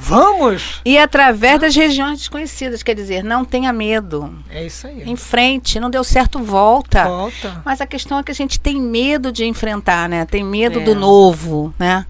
vamos. 0.00 0.80
E 0.84 0.98
através 0.98 1.60
das 1.60 1.74
regiões 1.76 2.18
desconhecidas, 2.18 2.82
quer 2.82 2.94
dizer, 2.94 3.22
não 3.22 3.44
tenha 3.44 3.72
medo. 3.72 4.34
É 4.50 4.64
isso 4.64 4.86
aí. 4.86 5.02
Em 5.04 5.16
frente, 5.16 5.78
não 5.78 5.90
deu 5.90 6.02
certo, 6.02 6.38
volta. 6.38 7.04
Volta. 7.04 7.62
Mas 7.64 7.80
a 7.80 7.86
questão 7.86 8.18
é 8.18 8.22
que 8.22 8.30
a 8.30 8.34
gente 8.34 8.58
tem 8.58 8.80
medo 8.80 9.30
de 9.30 9.44
enfrentar, 9.44 10.08
né? 10.08 10.24
Tem 10.24 10.42
medo 10.42 10.80
É. 10.80 10.82
do 10.84 10.94
novo, 10.94 11.74
né? 11.78 12.06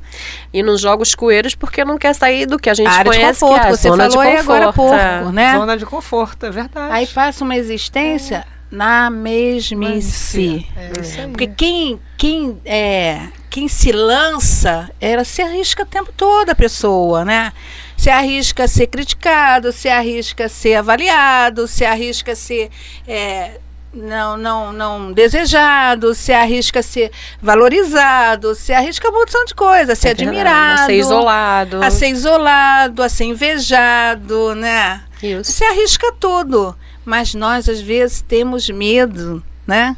E 0.52 0.62
não 0.62 0.78
joga 0.78 1.02
os 1.02 1.14
coeiros 1.14 1.54
porque 1.54 1.84
não 1.84 1.98
quer 1.98 2.14
sair 2.14 2.46
do 2.46 2.58
que 2.58 2.70
a 2.70 2.74
gente 2.74 2.86
área 2.88 3.10
de 3.10 3.18
conhece, 3.18 3.40
conforto, 3.40 3.60
que 3.60 3.66
é 3.66 3.70
a 3.70 3.76
você 3.76 3.88
zona 3.88 4.10
falou 4.10 4.24
de 4.24 4.30
aí 4.30 4.36
agora 4.38 4.68
há 4.68 4.72
pouco, 4.72 4.92
conforto. 4.92 5.28
é. 5.28 5.32
né? 5.32 5.58
Zona 5.58 5.76
de 5.76 5.86
conforto, 5.86 6.46
é 6.46 6.50
verdade. 6.50 6.92
Aí 6.94 7.06
passa 7.06 7.44
uma 7.44 7.56
existência 7.56 8.46
na 8.70 9.10
mesmice. 9.10 10.66
É 10.76 11.22
aí. 11.22 11.28
Porque 11.28 11.46
quem, 11.48 12.00
quem, 12.16 12.60
é, 12.64 13.28
quem 13.48 13.68
se 13.68 13.92
lança, 13.92 14.90
ela 15.00 15.24
se 15.24 15.42
arrisca 15.42 15.82
o 15.82 15.86
tempo 15.86 16.12
todo 16.16 16.50
a 16.50 16.54
pessoa, 16.54 17.24
né? 17.24 17.52
Se 17.96 18.08
arrisca 18.08 18.64
a 18.64 18.68
ser 18.68 18.86
criticado, 18.86 19.72
se 19.72 19.88
arrisca 19.88 20.46
a 20.46 20.48
ser 20.48 20.76
avaliado, 20.76 21.66
se 21.66 21.84
arrisca 21.84 22.32
a 22.32 22.36
ser 22.36 22.70
é, 23.06 23.58
não, 23.92 24.36
não, 24.36 24.72
não 24.72 25.12
desejado, 25.12 26.14
se 26.14 26.32
arrisca 26.32 26.80
a 26.80 26.82
ser 26.82 27.10
valorizado, 27.42 28.54
se 28.54 28.72
arrisca 28.72 29.08
a 29.08 29.10
um 29.10 29.14
montão 29.14 29.44
de 29.44 29.54
coisa, 29.54 29.92
a 29.92 29.96
ser 29.96 30.08
É 30.08 30.10
admirado, 30.12 30.82
A 30.82 30.86
ser 30.86 30.94
isolado. 30.94 31.82
a 31.82 31.90
ser 31.90 32.08
isolado, 32.08 33.02
a 33.02 33.08
ser 33.08 33.24
invejado, 33.24 34.54
né? 34.54 35.02
Isso. 35.22 35.52
Se 35.52 35.64
arrisca 35.64 36.12
tudo, 36.18 36.74
mas 37.10 37.34
nós 37.34 37.68
às 37.68 37.80
vezes 37.80 38.22
temos 38.22 38.70
medo, 38.70 39.42
né? 39.66 39.96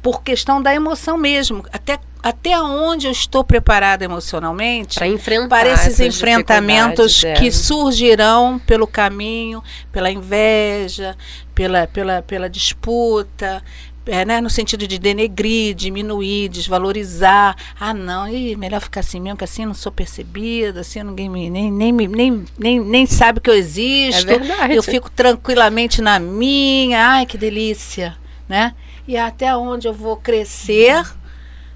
Por 0.00 0.22
questão 0.22 0.62
da 0.62 0.74
emoção 0.74 1.18
mesmo. 1.18 1.62
Até, 1.70 1.98
até 2.22 2.58
onde 2.58 3.06
eu 3.06 3.12
estou 3.12 3.44
preparada 3.44 4.02
emocionalmente 4.02 4.94
Para 4.94 5.08
enfrentar 5.08 5.48
para 5.48 5.68
esses 5.68 6.00
enfrentamentos 6.00 7.20
que 7.36 7.48
é. 7.48 7.50
surgirão 7.50 8.58
pelo 8.58 8.86
caminho, 8.86 9.62
pela 9.92 10.10
inveja, 10.10 11.14
pela, 11.54 11.86
pela, 11.86 12.22
pela 12.22 12.48
disputa. 12.48 13.62
É, 14.06 14.24
né, 14.24 14.40
no 14.40 14.48
sentido 14.48 14.86
de 14.86 14.98
denegrir, 14.98 15.74
diminuir, 15.74 16.48
desvalorizar. 16.48 17.56
Ah, 17.78 17.92
não, 17.92 18.28
ih, 18.28 18.54
melhor 18.56 18.80
ficar 18.80 19.00
assim 19.00 19.20
mesmo, 19.20 19.36
que 19.36 19.44
assim 19.44 19.62
eu 19.62 19.68
não 19.68 19.74
sou 19.74 19.90
percebida, 19.90 20.80
assim 20.80 21.02
ninguém 21.02 21.28
me, 21.28 21.50
nem, 21.50 21.70
nem, 21.72 21.92
me- 21.92 22.06
nem, 22.08 22.44
nem, 22.58 22.80
nem 22.80 23.06
sabe 23.06 23.40
que 23.40 23.50
eu 23.50 23.54
existo. 23.54 24.30
É 24.30 24.38
verdade. 24.38 24.74
Eu 24.74 24.82
fico 24.82 25.10
tranquilamente 25.10 26.00
na 26.00 26.18
minha. 26.18 27.04
Ai, 27.08 27.26
que 27.26 27.36
delícia, 27.36 28.16
né? 28.48 28.74
E 29.08 29.16
até 29.16 29.56
onde 29.56 29.86
eu 29.88 29.92
vou 29.92 30.16
crescer, 30.16 31.04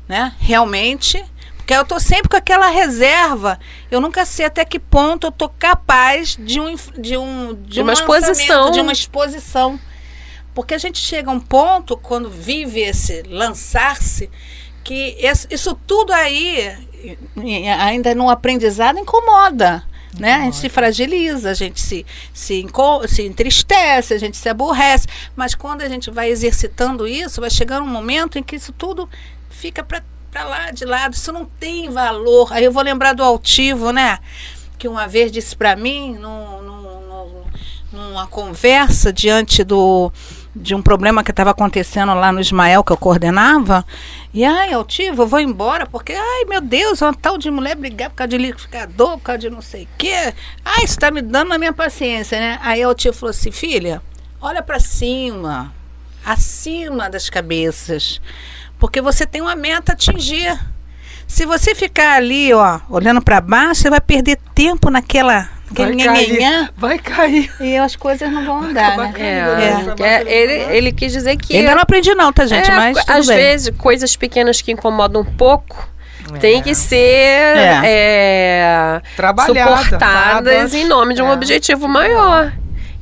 né? 0.08 0.32
Realmente. 0.38 1.22
Porque 1.56 1.74
eu 1.74 1.84
tô 1.84 2.00
sempre 2.00 2.28
com 2.28 2.36
aquela 2.36 2.68
reserva. 2.68 3.58
Eu 3.90 4.00
nunca 4.00 4.24
sei 4.24 4.46
até 4.46 4.64
que 4.64 4.80
ponto 4.80 5.28
eu 5.28 5.30
tô 5.30 5.48
capaz 5.48 6.36
de 6.36 6.58
um 6.60 6.74
de 6.98 7.16
um 7.16 7.54
de, 7.54 7.74
De 7.74 7.80
um 7.80 7.84
uma 7.84 7.92
exposição. 7.92 8.70
de 8.72 8.80
uma 8.80 8.92
exposição. 8.92 9.78
Porque 10.62 10.74
a 10.74 10.78
gente 10.78 10.98
chega 10.98 11.30
a 11.30 11.32
um 11.34 11.40
ponto 11.40 11.96
quando 11.96 12.28
vive 12.28 12.80
esse 12.80 13.22
lançar-se 13.22 14.30
que 14.84 15.16
isso 15.50 15.74
tudo 15.86 16.12
aí 16.12 16.76
ainda 17.78 18.14
no 18.14 18.28
aprendizado 18.28 18.98
incomoda. 18.98 19.82
Né? 20.18 20.34
A 20.34 20.40
gente 20.44 20.56
se 20.56 20.68
fragiliza, 20.68 21.50
a 21.50 21.54
gente 21.54 21.80
se, 21.80 22.04
se, 22.34 22.66
se 23.08 23.22
entristece, 23.22 24.12
a 24.12 24.18
gente 24.18 24.36
se 24.36 24.48
aborrece. 24.48 25.06
Mas 25.36 25.54
quando 25.54 25.82
a 25.82 25.88
gente 25.88 26.10
vai 26.10 26.28
exercitando 26.28 27.06
isso, 27.06 27.40
vai 27.40 27.48
chegar 27.50 27.80
um 27.80 27.86
momento 27.86 28.36
em 28.38 28.42
que 28.42 28.56
isso 28.56 28.72
tudo 28.72 29.08
fica 29.48 29.82
para 29.84 30.44
lá, 30.44 30.70
de 30.72 30.84
lado. 30.84 31.14
Isso 31.14 31.32
não 31.32 31.44
tem 31.46 31.88
valor. 31.88 32.52
Aí 32.52 32.64
eu 32.64 32.72
vou 32.72 32.82
lembrar 32.82 33.14
do 33.14 33.22
altivo, 33.22 33.92
né? 33.92 34.18
Que 34.78 34.88
uma 34.88 35.06
vez 35.06 35.30
disse 35.32 35.56
para 35.56 35.76
mim, 35.76 36.14
num- 36.18 36.60
num- 36.62 36.80
numa 37.92 38.26
conversa 38.26 39.12
diante 39.12 39.64
do, 39.64 40.12
de 40.54 40.74
um 40.74 40.82
problema 40.82 41.22
que 41.22 41.30
estava 41.30 41.50
acontecendo 41.50 42.12
lá 42.14 42.32
no 42.32 42.40
Ismael, 42.40 42.82
que 42.82 42.92
eu 42.92 42.96
coordenava. 42.96 43.84
E, 44.34 44.44
ai, 44.44 44.72
altivo, 44.72 45.22
eu 45.22 45.26
vou 45.26 45.40
embora, 45.40 45.86
porque, 45.86 46.12
ai, 46.12 46.44
meu 46.48 46.60
Deus, 46.60 47.00
uma 47.02 47.14
tal 47.14 47.38
de 47.38 47.50
mulher 47.50 47.76
brigar 47.76 48.10
por 48.10 48.16
causa 48.16 48.28
de 48.28 48.38
liquidificador, 48.38 49.12
por 49.18 49.22
causa 49.22 49.38
de 49.38 49.50
não 49.50 49.62
sei 49.62 49.84
o 49.84 49.88
quê. 49.96 50.34
Ai, 50.64 50.84
isso 50.84 50.94
está 50.94 51.10
me 51.10 51.22
dando 51.22 51.48
na 51.48 51.58
minha 51.58 51.72
paciência, 51.72 52.38
né? 52.38 52.58
Aí 52.62 52.84
o 52.84 52.88
altivo 52.88 53.16
falou 53.16 53.30
assim, 53.30 53.52
filha, 53.52 54.02
olha 54.40 54.62
para 54.62 54.80
cima, 54.80 55.72
acima 56.24 57.08
das 57.08 57.30
cabeças, 57.30 58.20
porque 58.78 59.00
você 59.00 59.26
tem 59.26 59.40
uma 59.40 59.54
meta 59.54 59.92
a 59.92 59.94
atingir. 59.94 60.58
Se 61.26 61.46
você 61.46 61.76
ficar 61.76 62.16
ali, 62.16 62.52
ó, 62.52 62.80
olhando 62.88 63.22
para 63.22 63.40
baixo, 63.40 63.82
você 63.82 63.90
vai 63.90 64.00
perder 64.00 64.36
tempo 64.52 64.90
naquela, 64.90 65.48
naquele 65.78 66.04
Vai 66.04 66.14
cair. 66.38 66.70
Vai 66.76 66.98
cair. 66.98 67.52
e 67.60 67.76
as 67.76 67.96
coisas 67.96 68.30
não 68.30 68.44
vão 68.44 68.62
andar, 68.64 68.96
né? 68.96 69.12
caindo. 69.12 70.02
É, 70.02 70.22
é, 70.22 70.32
ele, 70.32 70.76
ele 70.76 70.92
quis 70.92 71.12
dizer 71.12 71.36
que 71.36 71.56
Ainda 71.56 71.74
não 71.74 71.82
aprendi 71.82 72.14
não, 72.14 72.32
tá, 72.32 72.46
gente? 72.46 72.70
É, 72.70 72.74
mas 72.76 72.98
tudo 73.04 73.10
às 73.18 73.26
bem. 73.26 73.36
vezes 73.36 73.70
coisas 73.78 74.16
pequenas 74.16 74.60
que 74.60 74.72
incomodam 74.72 75.22
um 75.22 75.24
pouco 75.24 75.88
têm 76.40 76.58
É. 76.58 76.62
que 76.62 76.74
ser 76.74 77.56
é, 77.84 79.00
suportadas 79.46 80.74
em 80.74 80.84
nome 80.86 81.14
de 81.14 81.22
um 81.22 81.28
É. 81.28 81.32
objetivo 81.32 81.88
maior. 81.88 82.52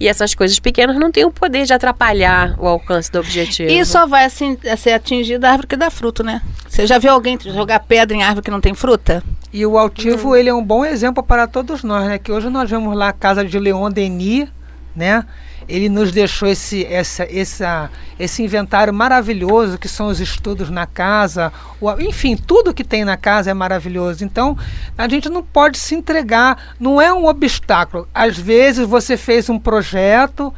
E 0.01 0.07
essas 0.07 0.33
coisas 0.33 0.59
pequenas 0.61 0.97
não 0.97 1.11
têm 1.11 1.25
o 1.25 1.31
poder 1.31 1.65
de 1.65 1.73
atrapalhar 1.73 2.55
o 2.59 2.69
alcance 2.69 3.11
do 3.11 3.19
objetivo. 3.19 3.69
E 3.69 3.85
só 3.85 4.07
vai 4.07 4.25
assim, 4.27 4.57
ser 4.77 4.93
atingida 4.93 5.49
a 5.49 5.51
árvore 5.51 5.67
que 5.67 5.77
dá 5.77 5.91
fruto, 5.91 6.23
né? 6.23 6.41
Você 6.69 6.87
já 6.87 6.99
viu 6.99 7.11
alguém 7.11 7.37
jogar 7.45 7.81
pedra 7.81 8.17
em 8.17 8.23
árvore 8.23 8.45
que 8.45 8.51
não 8.51 8.61
tem 8.61 8.75
fruta? 8.75 9.25
E 9.53 9.65
o 9.65 9.79
altivo, 9.79 10.37
ele 10.37 10.49
é 10.49 10.55
um 10.55 10.65
bom 10.65 10.85
exemplo 10.85 11.23
para 11.23 11.47
todos 11.47 11.83
nós, 11.83 12.07
né? 12.07 12.19
Que 12.19 12.31
hoje 12.31 12.51
nós 12.51 12.69
vemos 12.69 12.95
lá 12.95 13.09
a 13.09 13.13
casa 13.13 13.45
de 13.45 13.59
Leon 13.59 13.91
Denis, 13.91 14.49
né? 14.95 15.25
Ele 15.67 15.89
nos 15.89 16.11
deixou 16.13 16.49
esse, 16.49 16.85
essa, 16.87 17.25
essa, 17.25 17.91
esse 18.19 18.43
inventário 18.43 18.93
maravilhoso 18.93 19.77
que 19.79 19.89
são 19.89 20.07
os 20.07 20.19
estudos 20.19 20.71
na 20.71 20.87
casa, 20.87 21.53
o, 21.79 21.91
enfim, 22.01 22.37
tudo 22.37 22.73
que 22.73 22.83
tem 22.83 23.05
na 23.05 23.19
casa 23.19 23.51
é 23.51 23.55
maravilhoso. 23.55 24.25
Então, 24.25 24.57
a 24.97 25.07
gente 25.07 25.29
não 25.29 25.43
pode 25.43 25.79
se 25.79 25.95
entregar, 25.95 26.75
não 26.81 27.01
é 27.01 27.13
um 27.13 27.27
obstáculo. 27.27 28.09
Às 28.15 28.39
vezes 28.39 28.87
você 28.87 29.17
fez 29.17 29.51
um 29.51 29.59
projeto, 29.59 30.53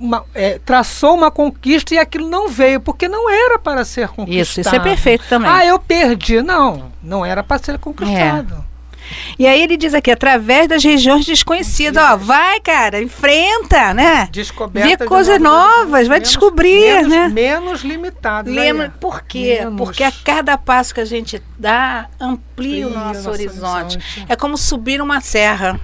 uma- 0.00 0.24
é, 0.34 0.58
traçou 0.64 1.14
uma 1.14 1.30
conquista 1.30 1.94
e 1.94 1.98
aquilo 1.98 2.28
não 2.28 2.48
veio, 2.48 2.80
porque 2.80 3.06
não 3.08 3.28
era 3.30 3.58
para 3.58 3.84
ser 3.84 4.08
conquistado. 4.08 4.32
Isso, 4.40 4.60
isso 4.60 4.74
é 4.74 4.80
perfeito 4.80 5.24
também. 5.28 5.50
Ah, 5.50 5.64
eu 5.64 5.78
perdi. 5.78 6.40
Não, 6.42 6.90
não 7.02 7.24
era 7.24 7.42
para 7.42 7.62
ser 7.62 7.78
conquistado. 7.78 8.64
E 9.36 9.44
aí 9.44 9.60
ele 9.60 9.76
diz 9.76 9.92
aqui, 9.92 10.08
através 10.08 10.68
das 10.68 10.84
regiões 10.84 11.26
desconhecidas, 11.26 12.00
ó, 12.00 12.16
vai, 12.16 12.60
cara, 12.60 13.02
enfrenta, 13.02 13.92
né? 13.92 14.28
Descoberta 14.30 14.88
Vê 14.88 14.96
de 14.96 15.04
coisas 15.04 15.40
novas, 15.40 16.06
vai 16.06 16.20
descobrir, 16.20 16.94
menos, 17.02 17.08
né? 17.08 17.28
Menos 17.28 17.80
limitado. 17.82 18.48
né? 18.50 18.60
Lembra, 18.60 18.94
por 19.00 19.22
quê? 19.22 19.56
Menos. 19.64 19.76
Porque 19.78 20.04
a 20.04 20.12
cada 20.12 20.56
passo 20.56 20.94
que 20.94 21.00
a 21.00 21.04
gente 21.04 21.42
dá, 21.58 22.06
amplia 22.20 22.86
o 22.86 22.90
Amplia 22.90 23.04
nosso 23.04 23.14
nosso 23.14 23.30
horizonte. 23.30 23.96
horizonte. 23.96 24.26
É 24.28 24.36
como 24.36 24.56
subir 24.56 25.00
uma 25.02 25.20
serra. 25.20 25.80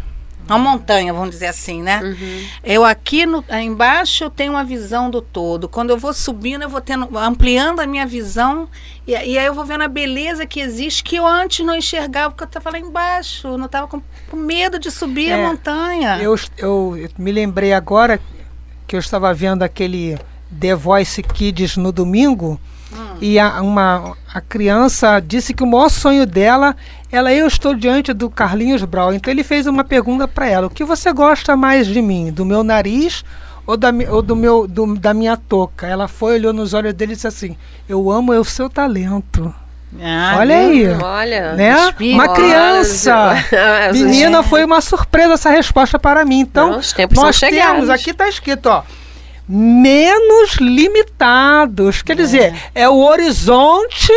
Uma 0.49 0.59
montanha, 0.59 1.12
vamos 1.12 1.31
dizer 1.31 1.47
assim, 1.47 1.83
né? 1.83 2.00
Uhum. 2.03 2.47
Eu 2.62 2.85
aqui 2.85 3.26
no, 3.26 3.45
embaixo 3.62 4.25
eu 4.25 4.31
tenho 4.31 4.53
uma 4.53 4.65
visão 4.65 5.11
do 5.11 5.21
todo. 5.21 5.69
Quando 5.69 5.91
eu 5.91 5.99
vou 5.99 6.12
subindo, 6.15 6.62
eu 6.62 6.69
vou 6.69 6.81
tendo, 6.81 7.17
ampliando 7.19 7.81
a 7.81 7.87
minha 7.87 8.07
visão 8.07 8.69
e, 9.07 9.12
e 9.12 9.38
aí 9.38 9.47
eu 9.47 9.55
vou 9.55 9.65
vendo 9.65 9.83
a 9.83 9.88
beleza 9.88 10.47
que 10.47 10.61
existe 10.61 11.03
que 11.03 11.17
eu 11.17 11.26
antes 11.26 11.65
não 11.65 11.75
enxergava 11.75 12.31
porque 12.31 12.45
eu 12.45 12.49
estava 12.49 12.71
lá 12.71 12.79
embaixo, 12.79 13.49
eu 13.49 13.59
não 13.59 13.67
estava 13.67 13.87
com, 13.87 14.00
com 14.31 14.37
medo 14.37 14.79
de 14.79 14.91
subir 14.91 15.31
É, 15.31 15.35
a 15.35 15.49
montanha. 15.49 16.19
Eu, 16.19 16.37
eu, 16.57 16.97
eu 16.97 17.11
me 17.19 17.33
lembrei 17.33 17.73
agora 17.73 18.21
que 18.87 18.95
eu 18.95 19.00
estava 19.00 19.33
vendo 19.35 19.62
aquele 19.62 20.19
The 20.61 20.75
Voice 20.75 21.23
Kids 21.23 21.76
no 21.76 21.91
domingo 21.91 22.61
e 23.21 23.39
a, 23.39 23.61
uma, 23.63 24.17
a 24.33 24.41
criança 24.41 25.21
disse 25.21 25.55
que 25.55 25.63
o 25.63 25.67
maior 25.67 25.89
sonho 25.89 26.27
dela 26.27 26.75
ela 27.11 27.33
eu 27.33 27.47
estou 27.47 27.75
diante 27.75 28.13
do 28.13 28.29
Carlinhos 28.29 28.83
Brau. 28.85 29.13
Então 29.15 29.33
ele 29.33 29.45
fez 29.45 29.67
uma 29.67 29.85
pergunta 29.85 30.27
para 30.29 30.47
ela: 30.49 30.67
o 30.67 30.71
que 30.71 30.85
você 30.85 31.13
gosta 31.13 31.57
mais 31.57 31.87
de 31.87 32.03
mim, 32.03 32.31
do 32.33 32.45
meu 32.45 32.63
nariz 32.65 33.25
ou 33.67 33.77
da, 33.77 33.89
ou 34.11 34.21
do 34.23 34.35
meu 34.37 34.67
do- 34.67 34.97
da 34.97 35.15
minha 35.15 35.37
touca? 35.37 35.87
Ela 35.87 36.09
foi 36.09 36.35
olhou 36.35 36.53
nos 36.53 36.75
olhos 36.75 36.93
dele 36.95 37.13
e 37.13 37.15
disse 37.15 37.27
assim: 37.27 37.57
eu 37.89 38.11
amo 38.11 38.33
é 38.33 38.39
o 38.39 38.45
seu 38.45 38.69
talento. 38.69 39.55
Ah, 40.03 40.35
Olha 40.39 40.59
aí. 40.59 40.87
Olha. 41.01 41.53
Né? 41.55 41.87
espírito. 41.87 42.15
Uma 42.17 42.29
criança. 42.35 43.15
Menina, 43.95 44.43
foi 44.43 44.65
uma 44.65 44.81
surpresa 44.81 45.35
essa 45.35 45.49
resposta 45.49 45.99
para 45.99 46.25
mim. 46.25 46.41
Então, 46.41 46.73
Não, 46.73 46.79
os 46.81 46.93
tempos 46.93 47.17
nós 47.17 47.39
temos, 47.41 47.55
chegados. 47.57 47.89
aqui 47.89 48.11
está 48.11 48.29
escrito, 48.29 48.67
ó, 48.67 48.83
menos 49.49 50.55
limitados. 50.57 52.03
Quer 52.03 52.17
dizer, 52.17 52.55
é 52.75 52.88
o 52.88 52.97
horizonte, 53.05 54.12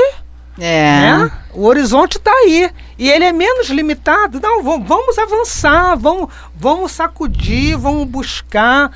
É. 0.57 1.00
né? 1.01 1.31
O 1.53 1.65
horizonte 1.65 2.17
está 2.17 2.31
aí. 2.31 2.69
E 2.98 3.09
ele 3.09 3.24
é 3.25 3.31
menos 3.31 3.69
limitado. 3.69 4.39
Não, 4.41 4.62
vamos, 4.62 4.88
vamos 4.88 5.17
avançar, 5.17 5.95
vamos, 5.98 6.29
vamos 6.55 6.91
sacudir, 6.91 7.77
vamos 7.77 8.05
buscar. 8.07 8.91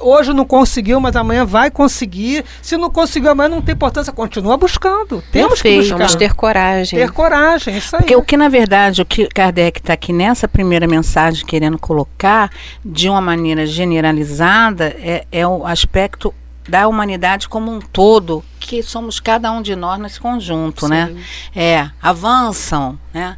Hoje 0.00 0.32
não 0.32 0.44
conseguiu, 0.44 1.00
mas 1.00 1.16
amanhã 1.16 1.44
vai 1.44 1.70
conseguir. 1.70 2.44
Se 2.62 2.76
não 2.76 2.90
conseguiu 2.90 3.30
amanhã, 3.30 3.48
não 3.48 3.62
tem 3.62 3.74
importância. 3.74 4.12
Continua 4.12 4.56
buscando. 4.56 5.22
Temos 5.32 5.60
que 5.60 5.62
Perfeito. 5.62 5.80
buscar. 5.80 5.96
Vamos 5.98 6.14
ter 6.14 6.34
coragem. 6.34 6.98
Ter 6.98 7.10
coragem, 7.10 7.76
isso 7.76 7.96
aí. 7.96 8.02
Porque 8.02 8.16
o 8.16 8.22
que, 8.22 8.36
na 8.36 8.48
verdade, 8.48 9.02
o 9.02 9.06
que 9.06 9.26
Kardec 9.28 9.80
está 9.80 9.92
aqui 9.92 10.12
nessa 10.12 10.46
primeira 10.46 10.86
mensagem 10.86 11.44
querendo 11.44 11.78
colocar, 11.78 12.50
de 12.84 13.08
uma 13.08 13.20
maneira 13.20 13.66
generalizada, 13.66 14.86
é, 14.98 15.26
é 15.30 15.46
o 15.46 15.66
aspecto 15.66 16.32
da 16.68 16.88
humanidade 16.88 17.48
como 17.48 17.70
um 17.70 17.80
todo, 17.80 18.44
que 18.58 18.82
somos 18.82 19.20
cada 19.20 19.50
um 19.52 19.62
de 19.62 19.76
nós 19.76 20.00
nesse 20.00 20.18
conjunto, 20.18 20.88
né? 20.88 21.14
É, 21.54 21.88
avançam, 22.02 22.98
né? 23.14 23.36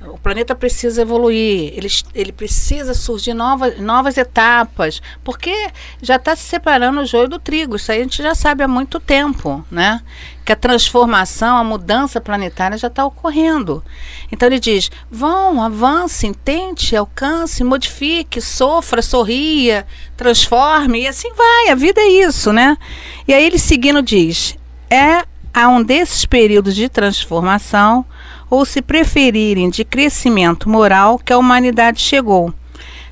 O 0.00 0.16
planeta 0.16 0.54
precisa 0.54 1.02
evoluir, 1.02 1.72
ele, 1.76 1.88
ele 2.14 2.30
precisa 2.30 2.94
surgir 2.94 3.34
novas, 3.34 3.80
novas 3.80 4.16
etapas, 4.16 5.02
porque 5.24 5.52
já 6.00 6.14
está 6.14 6.36
se 6.36 6.44
separando 6.44 7.00
o 7.00 7.06
joio 7.06 7.28
do 7.28 7.38
trigo, 7.38 7.74
isso 7.74 7.90
aí 7.90 7.98
a 7.98 8.02
gente 8.02 8.22
já 8.22 8.32
sabe 8.32 8.62
há 8.62 8.68
muito 8.68 9.00
tempo, 9.00 9.64
né? 9.68 10.00
Que 10.44 10.52
a 10.52 10.56
transformação, 10.56 11.56
a 11.56 11.64
mudança 11.64 12.20
planetária 12.20 12.78
já 12.78 12.86
está 12.86 13.04
ocorrendo. 13.04 13.82
Então 14.30 14.46
ele 14.46 14.60
diz: 14.60 14.88
vão, 15.10 15.60
avancem, 15.60 16.32
tente, 16.32 16.94
alcance, 16.94 17.64
modifique, 17.64 18.40
sofra, 18.40 19.02
sorria, 19.02 19.84
transforme, 20.16 21.02
e 21.02 21.08
assim 21.08 21.32
vai, 21.34 21.70
a 21.70 21.74
vida 21.74 22.00
é 22.00 22.08
isso, 22.08 22.52
né? 22.52 22.78
E 23.26 23.34
aí 23.34 23.44
ele 23.44 23.58
seguindo 23.58 24.00
diz: 24.00 24.56
é 24.88 25.24
a 25.52 25.68
um 25.68 25.82
desses 25.82 26.24
períodos 26.24 26.76
de 26.76 26.88
transformação 26.88 28.06
ou 28.50 28.64
se 28.64 28.80
preferirem 28.80 29.68
de 29.70 29.84
crescimento 29.84 30.68
moral 30.68 31.18
que 31.18 31.32
a 31.32 31.38
humanidade 31.38 32.00
chegou. 32.00 32.52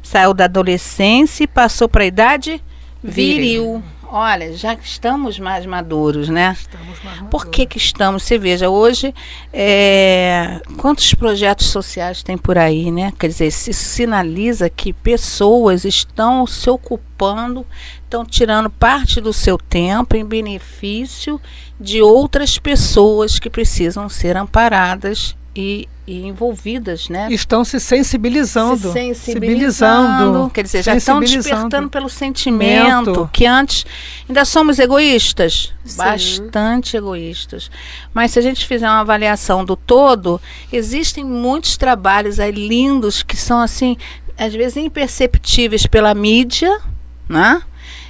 Saiu 0.03 0.33
da 0.33 0.45
adolescência 0.45 1.45
e 1.45 1.49
passou 1.49 1.89
para 1.89 2.05
a 2.05 2.07
idade 2.07 2.63
viril. 3.03 3.83
Olha, 4.09 4.57
já 4.57 4.75
estamos 4.75 5.39
mais 5.39 5.67
maduros, 5.67 6.29
né? 6.29 6.57
Estamos 6.59 7.03
mais 7.03 7.21
Por 7.29 7.47
que 7.47 7.67
que 7.67 7.77
estamos? 7.77 8.23
Você 8.23 8.39
veja, 8.39 8.71
hoje, 8.71 9.15
é, 9.53 10.61
quantos 10.77 11.13
projetos 11.15 11.67
sociais 11.67 12.23
tem 12.23 12.39
por 12.39 12.57
aí, 12.57 12.91
né? 12.91 13.13
Quer 13.19 13.29
dizer, 13.29 13.51
se 13.51 13.73
sinaliza 13.73 14.71
que 14.71 14.93
pessoas 14.93 15.85
estão 15.85 16.47
se 16.47 16.71
ocupando, 16.71 17.67
estão 18.05 18.25
tirando 18.25 18.71
parte 18.71 19.21
do 19.21 19.33
seu 19.33 19.59
tempo 19.59 20.17
em 20.17 20.25
benefício 20.25 21.41
de 21.81 22.01
outras 22.01 22.59
pessoas 22.59 23.39
que 23.39 23.51
precisam 23.51 24.09
ser 24.09 24.37
amparadas 24.37 25.37
e, 25.57 25.89
e 26.07 26.27
envolvidas, 26.27 27.09
né? 27.09 27.29
Estão 27.31 27.65
se 27.65 27.81
sensibilizando. 27.81 28.93
se 28.93 28.93
sensibilizando, 28.93 30.51
quer 30.51 30.63
dizer, 30.63 30.83
já 30.83 30.95
estão 30.95 31.19
despertando 31.19 31.89
pelo 31.89 32.11
sentimento 32.11 33.07
Mento. 33.07 33.31
que 33.33 33.47
antes 33.47 33.87
ainda 34.29 34.45
somos 34.45 34.79
egoístas, 34.79 35.73
Sim. 35.83 35.97
bastante 35.97 36.97
egoístas. 36.97 37.71
Mas 38.13 38.33
se 38.33 38.39
a 38.39 38.43
gente 38.43 38.67
fizer 38.67 38.87
uma 38.87 39.01
avaliação 39.01 39.65
do 39.65 39.75
todo, 39.75 40.39
existem 40.71 41.25
muitos 41.25 41.79
trabalhos 41.79 42.39
aí 42.39 42.53
lindos 42.53 43.23
que 43.23 43.37
são 43.37 43.59
assim, 43.61 43.97
às 44.37 44.53
vezes 44.53 44.77
imperceptíveis 44.77 45.87
pela 45.87 46.13
mídia, 46.15 46.81
né? 47.27 47.63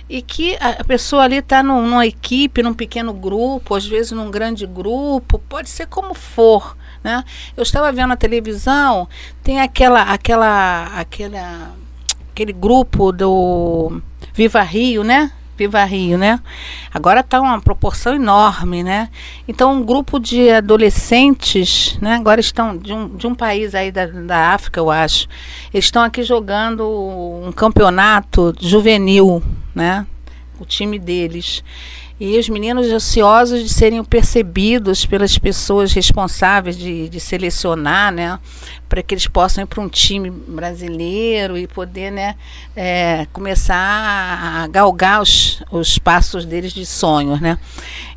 E 0.09 0.21
que 0.21 0.57
a 0.61 0.71
a 0.81 0.85
pessoa 0.85 1.23
ali 1.23 1.37
está 1.37 1.63
numa 1.63 2.07
equipe, 2.07 2.63
num 2.63 2.75
pequeno 2.75 3.13
grupo, 3.13 3.75
às 3.75 3.87
vezes 3.87 4.13
num 4.13 4.31
grande 4.31 4.67
grupo, 4.67 5.39
pode 5.49 5.69
ser 5.69 5.87
como 5.87 6.15
for, 6.15 6.77
né? 7.07 7.23
Eu 7.57 7.63
estava 7.63 7.93
vendo 7.93 8.09
na 8.09 8.17
televisão, 8.17 9.09
tem 9.41 9.61
aquela, 9.61 10.03
aquela, 10.03 10.87
aquela, 10.87 11.71
aquele 12.33 12.53
grupo 12.53 13.13
do 13.13 14.03
Viva 14.35 14.61
Rio, 14.63 15.05
né? 15.05 15.31
Viva 15.57 15.85
Rio, 15.85 16.19
né? 16.19 16.41
Agora 16.93 17.21
está 17.21 17.41
uma 17.41 17.61
proporção 17.61 18.17
enorme, 18.17 18.83
né? 18.83 19.09
Então 19.47 19.73
um 19.73 19.85
grupo 19.85 20.19
de 20.19 20.51
adolescentes, 20.51 21.97
né? 22.01 22.17
Agora 22.17 22.41
estão 22.41 22.77
de 22.77 22.93
um, 22.93 23.17
de 23.17 23.27
um 23.29 23.37
país 23.37 23.73
aí 23.73 23.93
da, 23.93 24.07
da 24.07 24.49
África, 24.53 24.81
eu 24.81 24.91
acho. 24.91 25.29
Eles 25.73 25.85
estão 25.85 26.03
aqui 26.03 26.25
jogando 26.25 26.85
um 26.85 27.53
campeonato 27.53 28.53
juvenil, 28.61 29.41
né? 29.73 30.05
O 30.59 30.65
time 30.67 30.99
deles. 30.99 31.63
E 32.19 32.39
os 32.39 32.49
meninos 32.49 32.87
ansiosos 32.87 33.63
de 33.63 33.69
serem 33.69 34.03
percebidos 34.03 35.05
pelas 35.05 35.37
pessoas 35.37 35.93
responsáveis 35.93 36.77
de, 36.77 37.09
de 37.09 37.21
selecionar, 37.21 38.11
né? 38.11 38.39
Para 38.89 39.03
que 39.03 39.15
eles 39.15 39.27
possam 39.27 39.65
ir 39.65 39.67
para 39.67 39.83
um 39.83 39.89
time 39.89 40.31
brasileiro 40.31 41.59
e 41.59 41.67
poder, 41.67 42.11
né? 42.11 42.37
é, 42.77 43.27
começar 43.33 43.75
a 43.75 44.67
galgar 44.69 45.23
os, 45.23 45.63
os 45.71 45.99
passos 45.99 46.45
deles 46.45 46.75
de 46.75 46.85
sonhos, 46.85 47.41
né? 47.41 47.59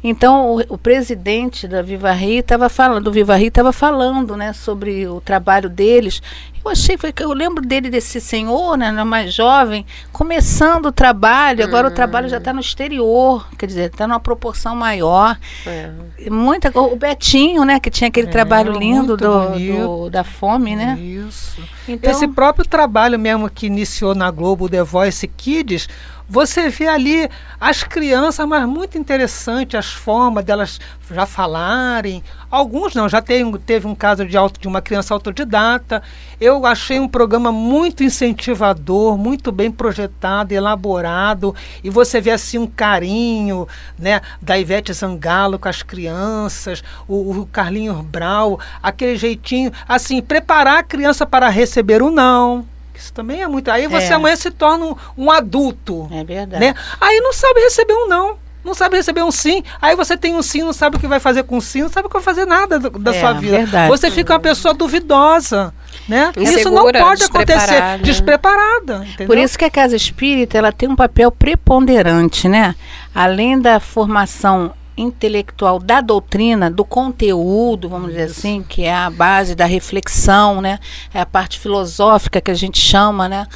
Então, 0.04 0.56
o, 0.56 0.74
o 0.74 0.78
presidente 0.78 1.66
da 1.66 1.82
Viva 1.82 2.12
Rio 2.12 2.42
estava 2.42 2.68
falando, 2.68 3.06
do 3.06 3.12
Viva 3.12 3.38
Rio 3.38 3.48
estava 3.48 3.72
falando, 3.72 4.36
né? 4.36 4.52
Sobre 4.52 5.08
o 5.08 5.22
trabalho 5.22 5.70
deles. 5.70 6.22
Eu 6.64 6.72
achei, 6.72 6.98
foi 6.98 7.12
que 7.12 7.24
eu 7.24 7.32
lembro 7.34 7.66
dele, 7.66 7.90
desse 7.90 8.20
senhor, 8.20 8.78
né? 8.78 8.92
Mais 9.04 9.34
jovem, 9.34 9.86
começando 10.12 10.88
o 10.88 10.92
trabalho, 10.92 11.64
agora 11.64 11.88
o 11.88 11.92
trabalho 11.92 12.28
já 12.28 12.38
está 12.38 12.52
no 12.54 12.60
exterior, 12.60 13.48
quer 13.58 13.66
dizer, 13.66 13.90
está 13.90 14.06
numa 14.08 14.20
proporção 14.20 14.76
maior. 14.76 15.38
É. 15.66 15.90
Muita, 16.30 16.70
o 16.78 16.96
Betinho, 16.96 17.64
né, 17.64 17.80
que 17.80 17.90
tinha 17.90 18.08
aquele 18.10 18.28
É, 18.28 18.32
trabalho 18.32 18.74
lindo 18.74 19.16
do, 19.16 19.58
do- 19.58 20.10
da 20.10 20.24
fome, 20.24 20.76
né? 20.76 20.98
Isso. 21.00 21.62
Então, 21.88 22.12
Esse 22.12 22.28
próprio 22.28 22.66
trabalho 22.68 23.18
mesmo 23.18 23.50
que 23.50 23.66
iniciou 23.68 24.14
na 24.14 24.30
Globo, 24.30 24.70
The 24.70 24.84
Voice 24.84 25.28
Kids, 25.28 25.88
você 26.30 26.70
vê 26.70 26.88
ali 26.88 27.28
as 27.60 27.84
crianças, 27.84 28.48
mas 28.48 28.64
muito 28.68 29.00
interessante 29.00 29.76
as 29.76 29.92
formas 29.92 30.46
delas 30.46 30.80
já 31.12 31.26
falarem. 31.26 32.24
Alguns 32.52 32.94
não, 32.94 33.10
já 33.10 33.20
tem, 33.20 33.52
teve 33.58 33.88
um 33.88 33.96
caso 33.96 34.24
de, 34.24 34.38
auto, 34.38 34.60
de 34.60 34.68
uma 34.68 34.80
criança 34.80 35.12
autodidata. 35.12 36.04
Eu 36.40 36.68
achei 36.68 37.00
um 37.00 37.08
programa 37.08 37.52
muito 37.52 38.04
incentivador, 38.04 39.18
muito 39.18 39.52
bem 39.52 39.72
projetado, 39.72 40.54
elaborado. 40.54 41.56
E 41.84 41.90
você 41.90 42.22
vê 42.22 42.30
assim 42.30 42.60
um 42.60 42.68
carinho 42.68 43.68
né, 43.98 44.22
da 44.40 44.58
Ivete 44.58 44.94
Zangalo 44.94 45.58
com 45.58 45.68
as 45.68 45.82
crianças, 45.82 46.84
o, 47.08 47.40
o 47.40 47.46
Carlinhos 47.48 48.06
Brau, 48.06 48.60
aquele 48.84 49.18
jeitinho, 49.18 49.72
assim, 49.88 50.22
preparar 50.22 50.78
a 50.78 50.84
criança 50.84 51.26
para 51.26 51.50
receber 51.50 52.04
o 52.04 52.12
não. 52.12 52.68
Isso 53.00 53.14
também 53.14 53.42
é 53.42 53.48
muito. 53.48 53.72
Aí 53.72 53.88
você 53.88 54.08
É. 54.12 54.14
amanhã 54.14 54.36
se 54.36 54.52
torna 54.52 54.86
um, 54.86 54.96
um 55.18 55.32
adulto. 55.32 56.08
é 56.12 56.24
verdade. 56.24 56.64
Né? 56.64 56.76
Aí 57.00 57.20
não 57.22 57.32
sabe 57.34 57.62
receber 57.62 57.94
um 57.94 58.08
não. 58.08 58.38
Não 58.62 58.74
sabe 58.74 58.98
receber 58.98 59.24
um 59.24 59.32
sim. 59.32 59.64
Aí 59.82 59.96
você 59.96 60.18
tem 60.18 60.36
um 60.36 60.42
sim, 60.42 60.62
não 60.64 60.74
sabe 60.74 60.98
o 60.98 61.00
que 61.00 61.08
vai 61.08 61.20
fazer 61.20 61.44
com 61.44 61.58
o 61.58 61.62
sim, 61.62 61.82
não 61.84 61.90
sabe 61.90 62.08
o 62.08 62.10
que 62.10 62.16
vai 62.18 62.22
fazer 62.24 62.46
nada 62.46 62.78
do- 62.78 62.90
da 63.00 63.16
É, 63.16 63.20
sua 63.22 63.32
vida. 63.34 63.56
verdade. 63.58 63.88
Você 63.88 64.12
fica 64.12 64.34
uma 64.34 64.40
pessoa 64.40 64.74
duvidosa. 64.74 65.74
Né? 66.10 66.32
Isso 66.36 66.70
não 66.70 66.84
pode 66.92 67.24
acontecer. 67.24 67.58
despreparada. 67.58 68.04
Despreparada. 68.04 68.96
entendeu? 69.06 69.28
Por 69.28 69.38
isso 69.38 69.58
que 69.58 69.64
a 69.64 69.72
casa 69.72 69.96
espírita 69.96 70.58
ela 70.58 70.72
tem 70.74 70.90
um 70.90 70.96
papel 70.96 71.32
preponderante, 71.32 72.50
né? 72.50 72.76
Além 73.16 73.60
da 73.60 73.80
formação 73.80 74.74
intelectual 75.00 75.80
da 75.80 76.02
doutrina, 76.02 76.70
do 76.70 76.84
conteúdo, 76.84 77.90
vamos 77.90 78.10
dizer 78.10 78.24
assim, 78.24 78.64
que 78.64 78.84
é 78.84 78.94
a 78.94 79.10
base 79.10 79.56
da 79.56 79.66
reflexão, 79.66 80.62
né? 80.62 80.80
É 81.14 81.22
a 81.22 81.26
parte 81.26 81.60
filosófica 81.60 82.42
que 82.42 82.52
a 82.52 82.56
gente 82.56 82.80
chama, 82.80 83.30
né? 83.30 83.48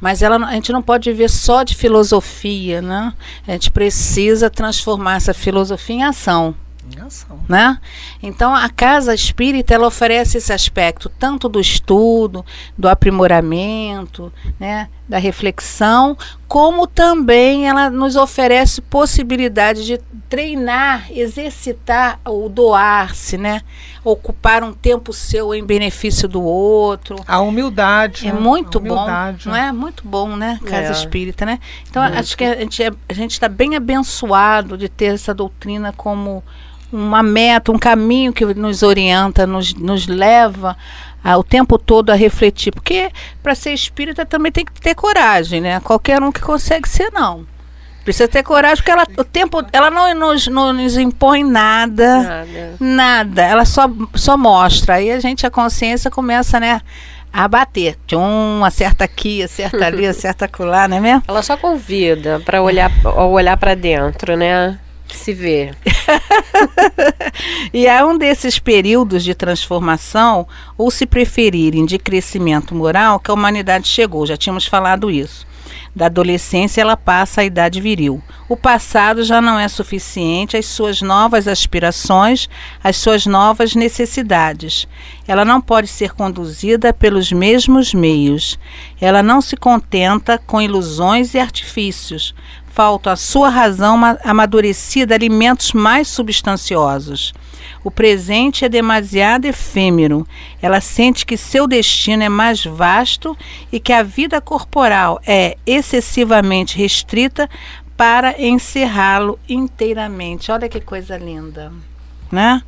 Mas 0.00 0.20
ela, 0.20 0.36
a 0.36 0.52
gente 0.54 0.72
não 0.72 0.82
pode 0.82 1.10
viver 1.10 1.28
só 1.28 1.62
de 1.62 1.76
filosofia, 1.76 2.82
né? 2.82 3.14
A 3.46 3.52
gente 3.52 3.70
precisa 3.70 4.50
transformar 4.50 5.16
essa 5.16 5.32
filosofia 5.32 5.96
em 5.96 6.02
ação. 6.02 6.54
Em 6.96 7.00
ação. 7.00 7.38
Né? 7.48 7.78
Então 8.20 8.52
a 8.54 8.68
casa 8.68 9.14
espírita 9.14 9.72
ela 9.72 9.86
oferece 9.86 10.38
esse 10.38 10.52
aspecto 10.52 11.08
tanto 11.08 11.48
do 11.48 11.60
estudo, 11.60 12.44
do 12.76 12.88
aprimoramento, 12.88 14.32
né, 14.58 14.88
da 15.08 15.18
reflexão, 15.18 16.18
como 16.52 16.86
também 16.86 17.66
ela 17.66 17.88
nos 17.88 18.14
oferece 18.14 18.82
possibilidade 18.82 19.86
de 19.86 19.98
treinar, 20.28 21.06
exercitar 21.10 22.20
o 22.26 22.46
doar-se, 22.46 23.38
né? 23.38 23.62
Ocupar 24.04 24.62
um 24.62 24.74
tempo 24.74 25.14
seu 25.14 25.54
em 25.54 25.64
benefício 25.64 26.28
do 26.28 26.42
outro. 26.42 27.16
A 27.26 27.40
humildade. 27.40 28.28
É 28.28 28.32
né? 28.34 28.38
muito 28.38 28.76
A 28.76 28.80
humildade. 28.82 29.44
bom, 29.46 29.50
não 29.50 29.56
é? 29.56 29.72
Muito 29.72 30.06
bom, 30.06 30.36
né? 30.36 30.60
Casa 30.66 30.88
É. 30.88 30.92
espírita, 30.92 31.46
né? 31.46 31.58
Então 31.88 32.02
acho 32.02 32.36
que 32.36 32.44
a 32.44 32.54
gente 32.56 32.82
é- 32.82 32.92
a 33.08 33.14
gente 33.14 33.30
está 33.30 33.48
bem 33.48 33.74
abençoado 33.74 34.76
de 34.76 34.90
ter 34.90 35.06
essa 35.14 35.32
doutrina 35.32 35.94
como 35.96 36.44
uma 36.92 37.22
meta, 37.22 37.72
um 37.72 37.78
caminho 37.78 38.30
que 38.30 38.44
nos 38.44 38.82
orienta, 38.82 39.46
nos, 39.46 39.72
nos 39.72 40.06
leva 40.06 40.76
a, 41.22 41.36
o 41.36 41.44
tempo 41.44 41.78
todo 41.78 42.10
a 42.10 42.14
refletir. 42.14 42.72
Porque 42.72 43.10
para 43.42 43.54
ser 43.54 43.72
espírita 43.72 44.26
também 44.26 44.52
tem 44.52 44.64
que 44.64 44.80
ter 44.80 44.94
coragem, 44.94 45.60
né? 45.60 45.80
Qualquer 45.80 46.22
um 46.22 46.32
que 46.32 46.40
consegue 46.40 46.88
ser, 46.88 47.10
não. 47.12 47.46
Precisa 48.04 48.26
ter 48.26 48.42
coragem, 48.42 48.78
porque 48.78 48.90
ela, 48.90 49.06
o 49.16 49.22
tempo, 49.22 49.64
ela 49.72 49.88
não 49.88 50.12
nos, 50.14 50.48
não 50.48 50.72
nos 50.72 50.96
impõe 50.96 51.44
nada. 51.44 52.22
Nada. 52.22 52.76
Nada, 52.80 53.42
ela 53.42 53.64
só, 53.64 53.88
só 54.14 54.36
mostra. 54.36 54.96
Aí 54.96 55.12
a 55.12 55.20
gente, 55.20 55.46
a 55.46 55.50
consciência 55.50 56.10
começa, 56.10 56.58
né, 56.58 56.80
a 57.32 57.46
bater. 57.46 57.96
Tchum, 58.06 58.64
acerta 58.64 59.04
aqui, 59.04 59.42
acerta 59.42 59.86
ali, 59.86 60.04
acerta 60.06 60.46
acolá, 60.46 60.88
não 60.88 60.96
é 60.96 61.00
mesmo? 61.00 61.22
Ela 61.28 61.42
só 61.42 61.56
convida 61.56 62.40
para 62.44 62.60
olhar, 62.60 62.90
olhar 63.04 63.56
para 63.56 63.74
dentro, 63.74 64.36
né? 64.36 64.78
Se 65.14 65.32
ver. 65.32 65.76
E 67.72 67.88
há 67.88 68.04
um 68.06 68.18
desses 68.18 68.58
períodos 68.58 69.24
de 69.24 69.34
transformação, 69.34 70.46
ou 70.76 70.90
se 70.90 71.06
preferirem, 71.06 71.86
de 71.86 71.98
crescimento 71.98 72.74
moral, 72.74 73.18
que 73.18 73.30
a 73.30 73.34
humanidade 73.34 73.88
chegou. 73.88 74.26
Já 74.26 74.36
tínhamos 74.36 74.66
falado 74.66 75.10
isso. 75.10 75.46
Da 75.94 76.06
adolescência 76.06 76.80
ela 76.80 76.96
passa 76.96 77.42
à 77.42 77.44
idade 77.44 77.80
viril. 77.80 78.22
O 78.48 78.56
passado 78.56 79.22
já 79.24 79.42
não 79.42 79.58
é 79.58 79.68
suficiente 79.68 80.56
às 80.56 80.64
suas 80.66 81.02
novas 81.02 81.46
aspirações, 81.46 82.48
às 82.82 82.96
suas 82.96 83.26
novas 83.26 83.74
necessidades. 83.74 84.88
Ela 85.28 85.44
não 85.44 85.60
pode 85.60 85.88
ser 85.88 86.12
conduzida 86.12 86.94
pelos 86.94 87.30
mesmos 87.30 87.92
meios. 87.92 88.58
Ela 89.00 89.22
não 89.22 89.42
se 89.42 89.54
contenta 89.54 90.38
com 90.38 90.62
ilusões 90.62 91.34
e 91.34 91.38
artifícios. 91.38 92.34
Faltam 92.72 93.12
à 93.12 93.16
sua 93.16 93.50
razão 93.50 93.98
ma- 93.98 94.18
amadurecida 94.24 95.14
alimentos 95.14 95.72
mais 95.72 96.08
substanciosos. 96.08 97.34
O 97.84 97.90
presente 97.90 98.64
é 98.64 98.68
demasiado 98.68 99.44
efêmero. 99.44 100.26
Ela 100.60 100.80
sente 100.80 101.26
que 101.26 101.36
seu 101.36 101.66
destino 101.66 102.22
é 102.22 102.28
mais 102.30 102.64
vasto 102.64 103.36
e 103.70 103.78
que 103.78 103.92
a 103.92 104.02
vida 104.02 104.40
corporal 104.40 105.20
é 105.26 105.58
excessivamente 105.66 106.78
restrita 106.78 107.48
para 107.94 108.40
encerrá-lo 108.40 109.38
inteiramente. 109.46 110.50
Olha 110.50 110.68
que 110.68 110.80
coisa 110.80 111.18
linda, 111.18 111.70
né? 112.30 112.62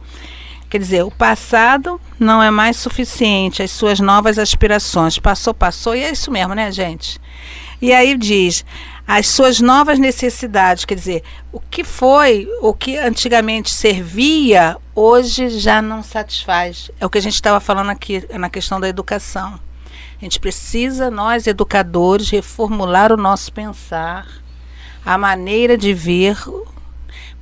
Quer 0.68 0.78
dizer, 0.78 1.02
o 1.04 1.10
passado 1.10 2.00
não 2.18 2.42
é 2.42 2.50
mais 2.50 2.76
suficiente, 2.76 3.62
as 3.62 3.70
suas 3.70 4.00
novas 4.00 4.38
aspirações. 4.38 5.18
Passou, 5.18 5.54
passou, 5.54 5.94
e 5.94 6.02
é 6.02 6.10
isso 6.10 6.30
mesmo, 6.30 6.52
né, 6.54 6.70
gente? 6.70 7.18
E 7.80 7.92
aí 7.92 8.16
diz, 8.16 8.64
as 9.06 9.28
suas 9.28 9.60
novas 9.60 9.98
necessidades, 9.98 10.84
quer 10.84 10.94
dizer, 10.94 11.22
o 11.52 11.60
que 11.60 11.84
foi, 11.84 12.48
o 12.62 12.72
que 12.72 12.96
antigamente 12.96 13.70
servia, 13.70 14.76
hoje 14.94 15.50
já 15.50 15.82
não 15.82 16.02
satisfaz. 16.02 16.90
É 16.98 17.04
o 17.04 17.10
que 17.10 17.18
a 17.18 17.22
gente 17.22 17.34
estava 17.34 17.60
falando 17.60 17.90
aqui 17.90 18.26
na 18.38 18.48
questão 18.48 18.80
da 18.80 18.88
educação. 18.88 19.60
A 20.20 20.24
gente 20.24 20.40
precisa, 20.40 21.10
nós 21.10 21.46
educadores, 21.46 22.30
reformular 22.30 23.12
o 23.12 23.16
nosso 23.16 23.52
pensar, 23.52 24.26
a 25.04 25.18
maneira 25.18 25.76
de 25.76 25.92
ver, 25.92 26.38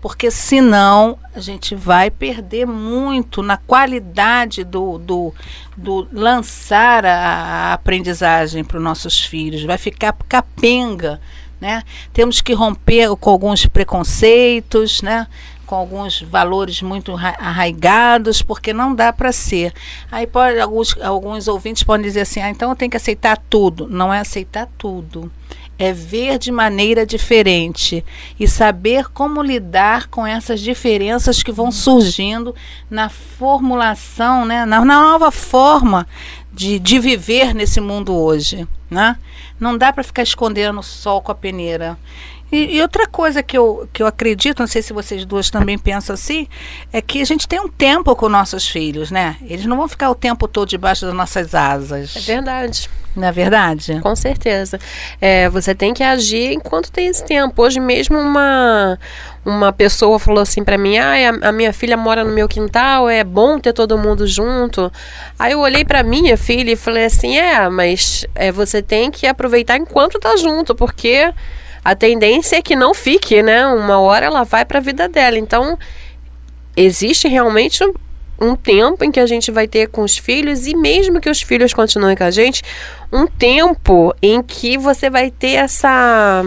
porque 0.01 0.33
senão 0.33 1.17
a 1.33 1.39
gente 1.39 1.77
vai 1.77 2.11
perder 2.11 2.67
muito 2.67 3.41
na 3.41 3.57
qualidade 3.57 4.65
do, 4.65 4.99
do, 4.99 5.33
do 5.77 6.09
lançar 6.13 7.07
a, 7.07 7.71
a 7.71 7.73
aprendizagem 7.75 8.65
para 8.65 8.79
os 8.79 8.83
nossos 8.83 9.25
filhos, 9.25 9.63
vai 9.63 9.79
ficar 9.79 10.13
capenga. 10.29 11.21
Né? 11.63 11.85
Temos 12.13 12.41
que 12.41 12.53
romper 12.55 13.15
com 13.15 13.31
alguns 13.31 13.67
preconceitos, 13.67 15.01
né? 15.01 15.29
com 15.65 15.77
alguns 15.77 16.21
valores 16.21 16.83
muito 16.83 17.13
arra- 17.13 17.37
arraigados, 17.39 18.43
porque 18.43 18.73
não 18.73 18.93
dá 18.93 19.13
para 19.13 19.31
ser. 19.31 19.73
Aí 20.11 20.27
pode, 20.27 20.59
alguns, 20.59 21.01
alguns 21.01 21.47
ouvintes 21.47 21.85
podem 21.85 22.05
dizer 22.05 22.23
assim, 22.23 22.41
ah, 22.41 22.51
então 22.51 22.71
eu 22.71 22.75
tenho 22.77 22.91
que 22.91 22.97
aceitar 22.97 23.39
tudo. 23.49 23.87
Não 23.89 24.13
é 24.13 24.19
aceitar 24.19 24.69
tudo. 24.77 25.31
É 25.79 25.93
ver 25.93 26.37
de 26.37 26.51
maneira 26.51 27.07
diferente 27.07 28.05
e 28.41 28.49
saber 28.49 29.09
como 29.11 29.41
lidar 29.41 30.09
com 30.09 30.27
essas 30.27 30.59
diferenças 30.61 31.45
que 31.45 31.53
vão 31.53 31.71
surgindo 31.71 32.55
na 32.91 33.09
formulação, 33.09 34.45
né? 34.45 34.65
na, 34.67 34.85
na 34.85 35.01
nova 35.01 35.31
forma 35.31 36.09
de, 36.53 36.81
de 36.81 36.99
viver 36.99 37.55
nesse 37.55 37.81
mundo 37.81 38.13
hoje. 38.15 38.67
Né? 38.91 39.17
Não 39.63 39.79
dá 39.79 39.93
para 39.93 40.03
ficar 40.03 40.23
escondendo 40.23 40.81
o 40.81 40.83
sol 40.83 41.23
com 41.23 41.31
a 41.31 41.35
peneira. 41.35 41.97
E, 42.51 42.77
e 42.77 42.83
outra 42.83 43.07
coisa 43.07 43.43
que 43.43 43.57
eu, 43.57 43.89
que 43.93 44.03
eu 44.03 44.07
acredito, 44.07 44.59
não 44.59 44.67
sei 44.67 44.83
se 44.83 44.93
vocês 44.93 45.25
duas 45.25 45.49
também 45.49 45.79
pensam 45.79 46.13
assim, 46.13 46.47
é 46.93 47.01
que 47.01 47.23
a 47.23 47.25
gente 47.25 47.49
tem 47.49 47.61
um 47.61 47.69
tempo 47.69 48.15
com 48.15 48.29
nossos 48.29 48.69
filhos, 48.69 49.11
né? 49.11 49.37
Eles 49.43 49.65
não 49.65 49.77
vão 49.77 49.89
ficar 49.89 50.11
o 50.11 50.15
tempo 50.15 50.47
todo 50.47 50.69
debaixo 50.69 51.07
das 51.07 51.15
nossas 51.15 51.55
asas. 51.55 52.15
É 52.17 52.21
verdade. 52.21 52.91
Não 53.15 53.29
é 53.29 53.33
verdade? 53.33 54.01
Com 54.01 54.17
certeza. 54.17 54.79
É, 55.21 55.49
você 55.49 55.75
tem 55.75 55.93
que 55.93 56.03
agir 56.03 56.53
enquanto 56.53 56.91
tem 56.91 57.09
esse 57.09 57.23
tempo. 57.25 57.63
Hoje 57.63 57.79
mesmo 57.79 58.19
uma 58.19 58.99
uma 59.45 59.73
pessoa 59.73 60.19
falou 60.19 60.41
assim 60.41 60.65
pra 60.65 60.79
mim: 60.79 60.97
"Ah, 60.97 61.13
a, 61.43 61.49
a 61.49 61.53
minha 61.53 61.73
filha 61.73 61.97
mora 61.97 62.25
no 62.25 62.33
meu 62.33 62.49
quintal, 62.49 63.09
é 63.11 63.23
bom 63.23 63.59
ter 63.59 63.75
todo 63.75 63.99
mundo 63.99 64.27
junto". 64.27 64.91
Aí 65.39 65.53
eu 65.53 65.61
olhei 65.61 65.85
pra 65.85 66.03
minha 66.03 66.37
filha 66.39 66.73
e 66.73 66.77
falei 66.77 67.05
assim: 67.05 67.37
"É, 67.37 67.69
mas 67.69 68.25
é, 68.35 68.51
você 68.51 68.81
tem 68.81 69.11
que 69.11 69.27
aproveitar 69.27 69.77
enquanto 69.77 70.19
tá 70.19 70.35
junto, 70.37 70.75
porque 70.75 71.33
a 71.85 71.95
tendência 71.95 72.57
é 72.57 72.63
que 72.63 72.75
não 72.77 72.95
fique, 72.95 73.43
né? 73.43 73.67
Uma 73.67 73.99
hora 74.01 74.25
ela 74.27 74.45
vai 74.45 74.65
pra 74.65 74.81
vida 74.81 75.07
dela. 75.09 75.39
Então, 75.39 75.79
existe 76.77 77.29
realmente 77.29 77.83
um- 78.43 78.57
tempo 78.57 79.05
em 79.05 79.11
que 79.11 79.21
a 79.21 79.27
gente 79.27 79.51
vai 79.51 79.67
ter 79.69 79.89
com 79.89 80.03
os 80.03 80.17
filhos 80.19 80.67
e 80.67 80.75
mesmo 80.75 81.21
que 81.21 81.31
os 81.31 81.43
filhos 81.43 81.73
continuem 81.73 82.17
com 82.17 82.25
a 82.25 82.31
gente, 82.31 82.63
um 83.13 83.27
tempo 83.27 84.15
em 84.23 84.43
que 84.43 84.77
você 84.79 85.09
vai 85.11 85.31
ter 85.31 85.53
essa 85.53 86.43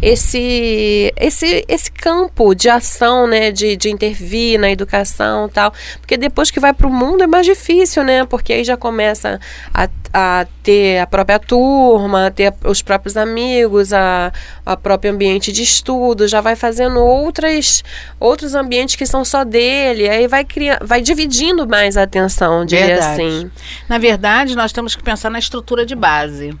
esse 0.00 1.12
esse 1.16 1.64
esse 1.68 1.90
campo 1.90 2.54
de 2.54 2.68
ação, 2.68 3.26
né, 3.26 3.50
de, 3.50 3.76
de 3.76 3.90
intervir 3.90 4.58
na 4.58 4.70
educação, 4.70 5.46
e 5.46 5.50
tal, 5.50 5.72
porque 6.00 6.16
depois 6.16 6.50
que 6.50 6.60
vai 6.60 6.72
para 6.72 6.86
o 6.86 6.92
mundo 6.92 7.22
é 7.22 7.26
mais 7.26 7.46
difícil, 7.46 8.04
né, 8.04 8.24
porque 8.24 8.52
aí 8.52 8.64
já 8.64 8.76
começa 8.76 9.40
a, 9.72 9.88
a 10.12 10.46
ter 10.62 10.98
a 10.98 11.06
própria 11.06 11.38
turma, 11.38 12.26
a 12.26 12.30
ter 12.30 12.52
os 12.64 12.82
próprios 12.82 13.16
amigos, 13.16 13.92
a, 13.92 14.32
a 14.64 14.76
próprio 14.76 15.12
ambiente 15.12 15.52
de 15.52 15.62
estudo, 15.62 16.28
já 16.28 16.40
vai 16.40 16.56
fazendo 16.56 17.00
outras 17.00 17.82
outros 18.20 18.54
ambientes 18.54 18.96
que 18.96 19.06
são 19.06 19.24
só 19.24 19.44
dele, 19.44 20.08
aí 20.08 20.26
vai 20.26 20.44
criar, 20.44 20.78
vai 20.82 21.00
dividindo 21.00 21.66
mais 21.66 21.96
a 21.96 22.02
atenção, 22.02 22.64
diria 22.64 22.86
Verdade. 22.86 23.22
assim. 23.22 23.50
Na 23.88 23.98
verdade, 23.98 24.54
nós 24.54 24.72
temos 24.72 24.94
que 24.94 25.02
pensar 25.02 25.30
na 25.30 25.38
estrutura 25.38 25.84
de 25.86 25.94
base. 25.94 26.56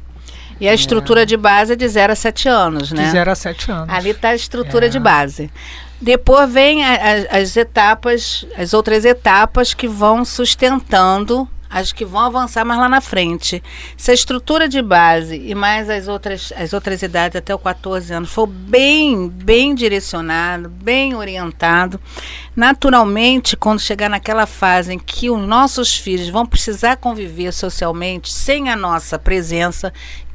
E 0.60 0.68
a 0.68 0.74
estrutura 0.74 1.26
de 1.26 1.36
base 1.36 1.72
é 1.72 1.76
de 1.76 1.86
0 1.88 2.12
a 2.12 2.16
7 2.16 2.48
anos, 2.48 2.92
né? 2.92 3.04
De 3.04 3.10
0 3.10 3.30
a 3.30 3.34
7 3.34 3.70
anos. 3.70 3.88
Ali 3.94 4.10
está 4.10 4.30
a 4.30 4.34
estrutura 4.34 4.86
É. 4.86 4.88
de 4.88 4.98
base. 4.98 5.50
Depois 6.00 6.50
vem 6.52 6.84
a- 6.84 6.94
a- 7.32 7.38
as 7.38 7.56
etapas, 7.56 8.46
as 8.56 8.74
outras 8.74 9.04
etapas 9.04 9.72
que 9.74 9.88
vão 9.88 10.24
sustentando, 10.24 11.48
as 11.70 11.92
que 11.92 12.04
vão 12.04 12.20
avançar 12.20 12.64
mais 12.64 12.78
lá 12.78 12.88
na 12.88 13.00
frente. 13.00 13.60
Se 13.96 14.10
a 14.12 14.14
estrutura 14.14 14.68
de 14.68 14.80
base 14.80 15.36
e 15.44 15.54
mais 15.56 15.90
as 15.90 16.06
outras, 16.06 16.52
as 16.56 16.72
outras 16.72 17.02
idades 17.02 17.34
até 17.36 17.52
os 17.54 17.60
14 17.60 18.12
anos 18.12 18.30
for 18.30 18.46
bem, 18.46 19.28
bem 19.28 19.74
direcionado, 19.74 20.68
bem 20.68 21.14
orientado, 21.16 21.98
naturalmente, 22.54 23.56
quando 23.56 23.80
chegar 23.80 24.08
naquela 24.08 24.46
fase 24.46 24.92
em 24.94 24.98
que 24.98 25.28
os 25.30 25.40
nossos 25.46 25.96
filhos 25.96 26.28
vão 26.28 26.46
precisar 26.46 26.96
conviver 26.96 27.52
socialmente 27.52 28.32
sem 28.32 28.70
a 28.70 28.76
nossa 28.76 29.18
presença, 29.18 29.92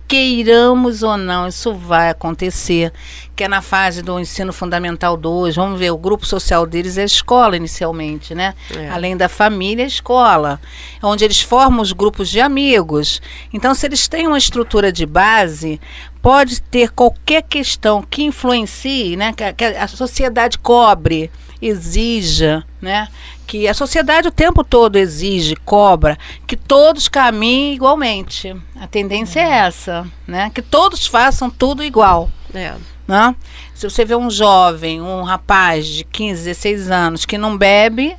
queiramos 0.09 1.03
ou 1.03 1.15
não, 1.15 1.47
isso 1.47 1.71
vai 1.75 2.09
acontecer, 2.09 2.91
que 3.35 3.43
é 3.43 3.47
na 3.47 3.61
fase 3.61 4.01
do 4.01 4.19
ensino 4.19 4.51
fundamental 4.51 5.15
2. 5.15 5.55
Vamos 5.55 5.79
ver, 5.79 5.91
o 5.91 5.97
grupo 5.97 6.25
social 6.25 6.65
deles 6.65 6.97
é 6.97 7.03
a 7.03 7.05
escola 7.05 7.55
inicialmente, 7.55 8.33
né? 8.33 8.55
É. 8.75 8.89
Além 8.89 9.15
da 9.15 9.29
família, 9.29 9.85
a 9.85 9.87
escola, 9.87 10.59
onde 11.03 11.23
eles 11.23 11.41
formam 11.41 11.79
os 11.79 11.93
grupos 11.93 12.27
de 12.27 12.41
amigos. 12.41 13.21
Então, 13.53 13.75
se 13.75 13.85
eles 13.85 14.07
têm 14.07 14.25
uma 14.25 14.39
estrutura 14.39 14.91
de 14.91 15.05
base, 15.05 15.79
pode 16.21 16.61
ter 16.61 16.89
qualquer 16.91 17.43
questão 17.43 18.01
que 18.01 18.23
influencie, 18.23 19.15
né? 19.15 19.33
Que, 19.33 19.63
a- 19.65 19.87
sociedade 19.87 20.57
cobre, 20.57 21.31
exija, 21.61 22.65
né? 22.81 23.07
Que 23.47 23.67
a 23.67 23.73
sociedade 23.73 24.27
o 24.27 24.31
tempo 24.31 24.63
todo 24.63 24.95
exige, 24.97 25.55
cobra, 25.55 26.17
que 26.45 26.55
todos 26.55 27.07
caminhem 27.07 27.73
igualmente. 27.73 28.55
A 28.79 28.85
tendência 28.87 29.39
é 29.39 29.49
essa, 29.67 30.05
né? 30.27 30.51
Que 30.53 30.61
todos 30.61 31.07
façam 31.07 31.49
tudo 31.49 31.83
igual. 31.83 32.29
É. 32.53 32.73
Né? 33.07 33.35
Se 33.73 33.89
você 33.89 34.05
vê 34.05 34.15
um 34.15 34.29
jovem, 34.29 35.01
um 35.01 35.23
rapaz 35.23 35.87
de 35.87 36.03
15, 36.03 36.43
16 36.43 36.91
anos 36.91 37.25
que 37.25 37.39
não 37.39 37.57
bebe, 37.57 38.15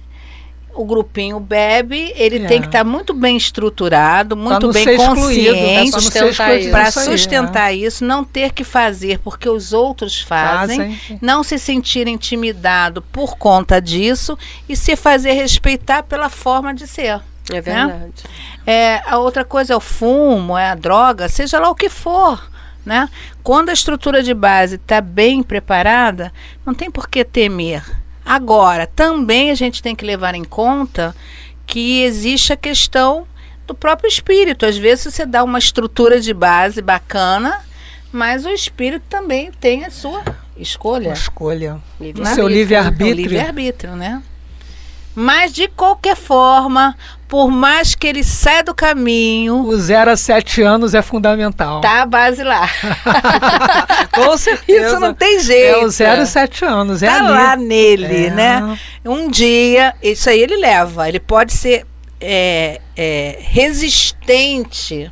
o 0.74 0.84
grupinho 0.84 1.38
bebe, 1.40 2.12
ele 2.16 2.44
É. 2.44 2.46
tem 2.46 2.60
que 2.60 2.66
estar 2.68 2.84
muito 2.84 3.12
bem 3.12 3.36
estruturado, 3.36 4.36
muito 4.36 4.66
não 4.66 4.72
bem 4.72 4.84
né? 4.86 4.96
consciente 4.96 5.90
não 5.92 6.00
ser 6.00 6.00
sustentar 6.00 6.58
isso. 6.58 6.70
para 6.70 7.62
né? 7.62 7.74
isso, 7.74 8.04
não 8.04 8.24
ter 8.24 8.52
que 8.52 8.64
fazer 8.64 9.18
porque 9.18 9.48
os 9.48 9.72
outros 9.72 10.20
fazem, 10.20 10.96
Fazem. 10.96 11.18
não 11.20 11.42
se 11.42 11.58
sentir 11.58 12.06
intimidado 12.06 13.02
por 13.02 13.36
conta 13.36 13.80
disso 13.80 14.38
e 14.68 14.76
se 14.76 14.96
fazer 14.96 15.32
respeitar 15.32 16.02
pela 16.02 16.28
forma 16.28 16.72
de 16.74 16.86
ser. 16.86 17.20
É 17.52 17.60
verdade. 17.60 18.12
É, 18.66 19.02
a 19.06 19.18
outra 19.18 19.44
coisa 19.44 19.72
é 19.72 19.76
o 19.76 19.80
fumo, 19.80 20.56
é 20.56 20.70
a 20.70 20.74
droga, 20.74 21.28
seja 21.28 21.58
lá 21.58 21.70
o 21.70 21.74
que 21.74 21.88
for. 21.88 22.48
Né? 22.84 23.08
Quando 23.42 23.68
a 23.68 23.72
estrutura 23.72 24.22
de 24.22 24.32
base 24.32 24.76
está 24.76 25.00
bem 25.00 25.42
preparada, 25.42 26.32
não 26.64 26.72
tem 26.74 26.90
por 26.90 27.08
que 27.08 27.24
temer. 27.24 27.84
Agora, 28.30 28.86
também 28.86 29.50
a 29.50 29.56
gente 29.56 29.82
tem 29.82 29.92
que 29.92 30.04
levar 30.04 30.36
em 30.36 30.44
conta 30.44 31.16
que 31.66 32.04
existe 32.04 32.52
a 32.52 32.56
questão 32.56 33.26
do 33.66 33.74
próprio 33.74 34.06
espírito. 34.06 34.64
Às 34.64 34.78
vezes 34.78 35.12
você 35.12 35.26
dá 35.26 35.42
uma 35.42 35.58
estrutura 35.58 36.20
de 36.20 36.32
base 36.32 36.80
bacana, 36.80 37.60
mas 38.12 38.46
o 38.46 38.50
espírito 38.50 39.02
também 39.08 39.50
tem 39.58 39.84
a 39.84 39.90
sua 39.90 40.22
escolha. 40.56 41.12
Escolha. 41.12 41.80
Livre 42.00 42.24
Seu 42.26 42.44
O 42.44 42.48
livre-arbítrio. 42.48 43.16
livre-arbítrio, 43.16 43.96
né? 43.96 44.22
Mas, 45.12 45.52
de 45.52 45.66
qualquer 45.66 46.14
forma, 46.14 46.96
por 47.30 47.48
mais 47.48 47.94
que 47.94 48.08
ele 48.08 48.24
saia 48.24 48.64
do 48.64 48.74
caminho, 48.74 49.64
O 49.64 49.78
0 49.78 50.10
a 50.10 50.16
7 50.16 50.62
anos 50.62 50.94
é 50.94 51.00
fundamental. 51.00 51.80
tá 51.80 52.02
a 52.02 52.06
base 52.06 52.42
lá. 52.42 52.68
Com 54.12 54.36
certeza. 54.36 54.88
Isso 54.88 55.00
não 55.00 55.14
tem 55.14 55.38
jeito. 55.38 55.78
É 55.80 55.84
o 55.84 55.88
0 55.88 56.22
a 56.22 56.26
7 56.26 56.64
anos. 56.64 57.02
É 57.04 57.06
tá 57.06 57.16
ali. 57.18 57.28
lá 57.28 57.56
nele, 57.56 58.26
É. 58.26 58.30
né? 58.30 58.78
Um 59.04 59.30
dia, 59.30 59.94
isso 60.02 60.28
aí 60.28 60.40
ele 60.40 60.56
leva. 60.56 61.08
Ele 61.08 61.20
pode 61.20 61.52
ser 61.52 61.86
é, 62.20 62.80
é, 62.96 63.38
resistente 63.40 65.10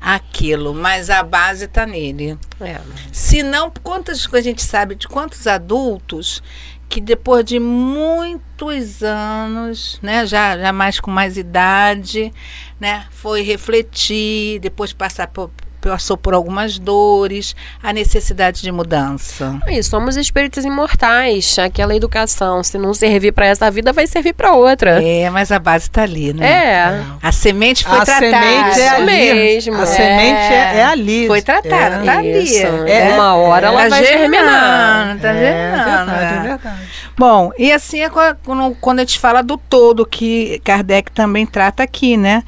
àquilo, 0.00 0.72
mas 0.72 1.10
a 1.10 1.22
base 1.22 1.66
tá 1.68 1.84
nele. 1.84 2.38
É. 2.58 2.78
Se 3.12 3.42
não, 3.42 3.70
quantas 3.82 4.26
a 4.32 4.40
gente 4.40 4.62
sabe 4.62 4.94
de 4.94 5.06
quantos 5.06 5.46
adultos 5.46 6.42
que 6.88 7.00
depois 7.00 7.44
de 7.44 7.58
muitos 7.58 9.02
anos, 9.02 9.98
né, 10.02 10.26
já, 10.26 10.56
já 10.56 10.72
mais 10.72 11.00
com 11.00 11.10
mais 11.10 11.36
idade, 11.36 12.32
né, 12.80 13.06
foi 13.10 13.42
refletir, 13.42 14.60
depois 14.60 14.92
passar 14.92 15.28
por, 15.28 15.50
passou 15.88 16.16
por 16.16 16.34
algumas 16.34 16.78
dores, 16.78 17.54
a 17.82 17.92
necessidade 17.92 18.60
de 18.62 18.72
mudança. 18.72 19.58
E 19.68 19.82
somos 19.82 20.16
espíritos 20.16 20.64
imortais. 20.64 21.58
Aquela 21.58 21.94
educação, 21.94 22.62
se 22.64 22.76
não 22.76 22.92
servir 22.92 23.32
para 23.32 23.46
essa 23.46 23.70
vida, 23.70 23.92
vai 23.92 24.06
servir 24.06 24.32
para 24.34 24.52
outra. 24.52 25.02
É, 25.02 25.30
mas 25.30 25.52
a 25.52 25.58
base 25.58 25.84
está 25.86 26.02
ali, 26.02 26.32
né? 26.32 26.46
É. 26.46 27.02
A 27.22 27.32
semente 27.32 27.84
foi 27.84 27.98
a 27.98 28.04
tratada. 28.04 28.30
semente 28.30 28.80
é 28.80 28.88
ali. 28.88 29.04
mesmo. 29.06 29.76
A 29.76 29.82
É. 29.82 29.86
semente 29.86 30.52
é, 30.52 30.76
é 30.78 30.84
ali. 30.84 31.26
Foi 31.26 31.40
tratada, 31.42 31.96
É. 31.96 32.04
tá 32.04 32.18
ali. 32.18 32.42
Isso. 32.42 32.66
É. 32.86 33.14
Uma 33.14 33.36
hora 33.36 33.68
ela 33.68 33.82
Tá 33.84 33.88
vai 33.88 34.04
germinar. 34.04 35.06
germinando, 35.06 35.20
tá 35.22 35.28
É 35.28 35.34
germinando. 35.38 36.10
verdade, 36.10 36.34
é. 36.34 36.38
é 36.38 36.40
verdade. 36.48 36.76
Bom, 37.18 37.50
e 37.58 37.72
assim 37.72 38.00
é 38.00 38.10
qua- 38.10 38.36
quando, 38.44 38.76
quando 38.80 38.98
a 38.98 39.02
gente 39.02 39.18
fala 39.18 39.42
do 39.42 39.56
todo, 39.56 40.04
que 40.04 40.60
Kardec 40.64 41.10
também 41.12 41.46
trata 41.46 41.82
aqui, 41.82 42.16
né? 42.16 42.42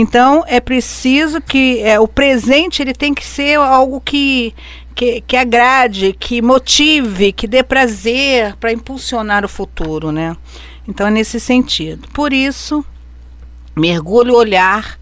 Então, 0.00 0.44
é 0.46 0.60
preciso 0.60 1.40
que 1.40 1.80
é, 1.80 1.98
o 1.98 2.06
presente 2.06 2.80
ele 2.80 2.94
tem 2.94 3.12
que 3.12 3.26
ser 3.26 3.58
algo 3.58 4.00
que, 4.00 4.54
que, 4.94 5.20
que 5.22 5.36
agrade, 5.36 6.14
que 6.16 6.40
motive, 6.40 7.32
que 7.32 7.48
dê 7.48 7.64
prazer 7.64 8.54
para 8.60 8.72
impulsionar 8.72 9.44
o 9.44 9.48
futuro, 9.48 10.12
né? 10.12 10.36
Então, 10.86 11.08
é 11.08 11.10
nesse 11.10 11.40
sentido. 11.40 12.06
Por 12.14 12.32
isso, 12.32 12.84
mergulhe 13.74 14.30
o 14.30 14.36
olhar 14.36 15.00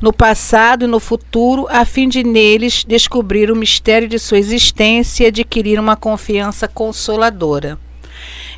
no 0.00 0.12
passado 0.12 0.86
e 0.86 0.88
no 0.88 0.98
futuro, 0.98 1.68
a 1.70 1.84
fim 1.84 2.08
de 2.08 2.24
neles 2.24 2.84
descobrir 2.84 3.48
o 3.48 3.54
mistério 3.54 4.08
de 4.08 4.18
sua 4.18 4.38
existência 4.38 5.22
e 5.22 5.26
adquirir 5.28 5.78
uma 5.78 5.94
confiança 5.94 6.66
consoladora. 6.66 7.78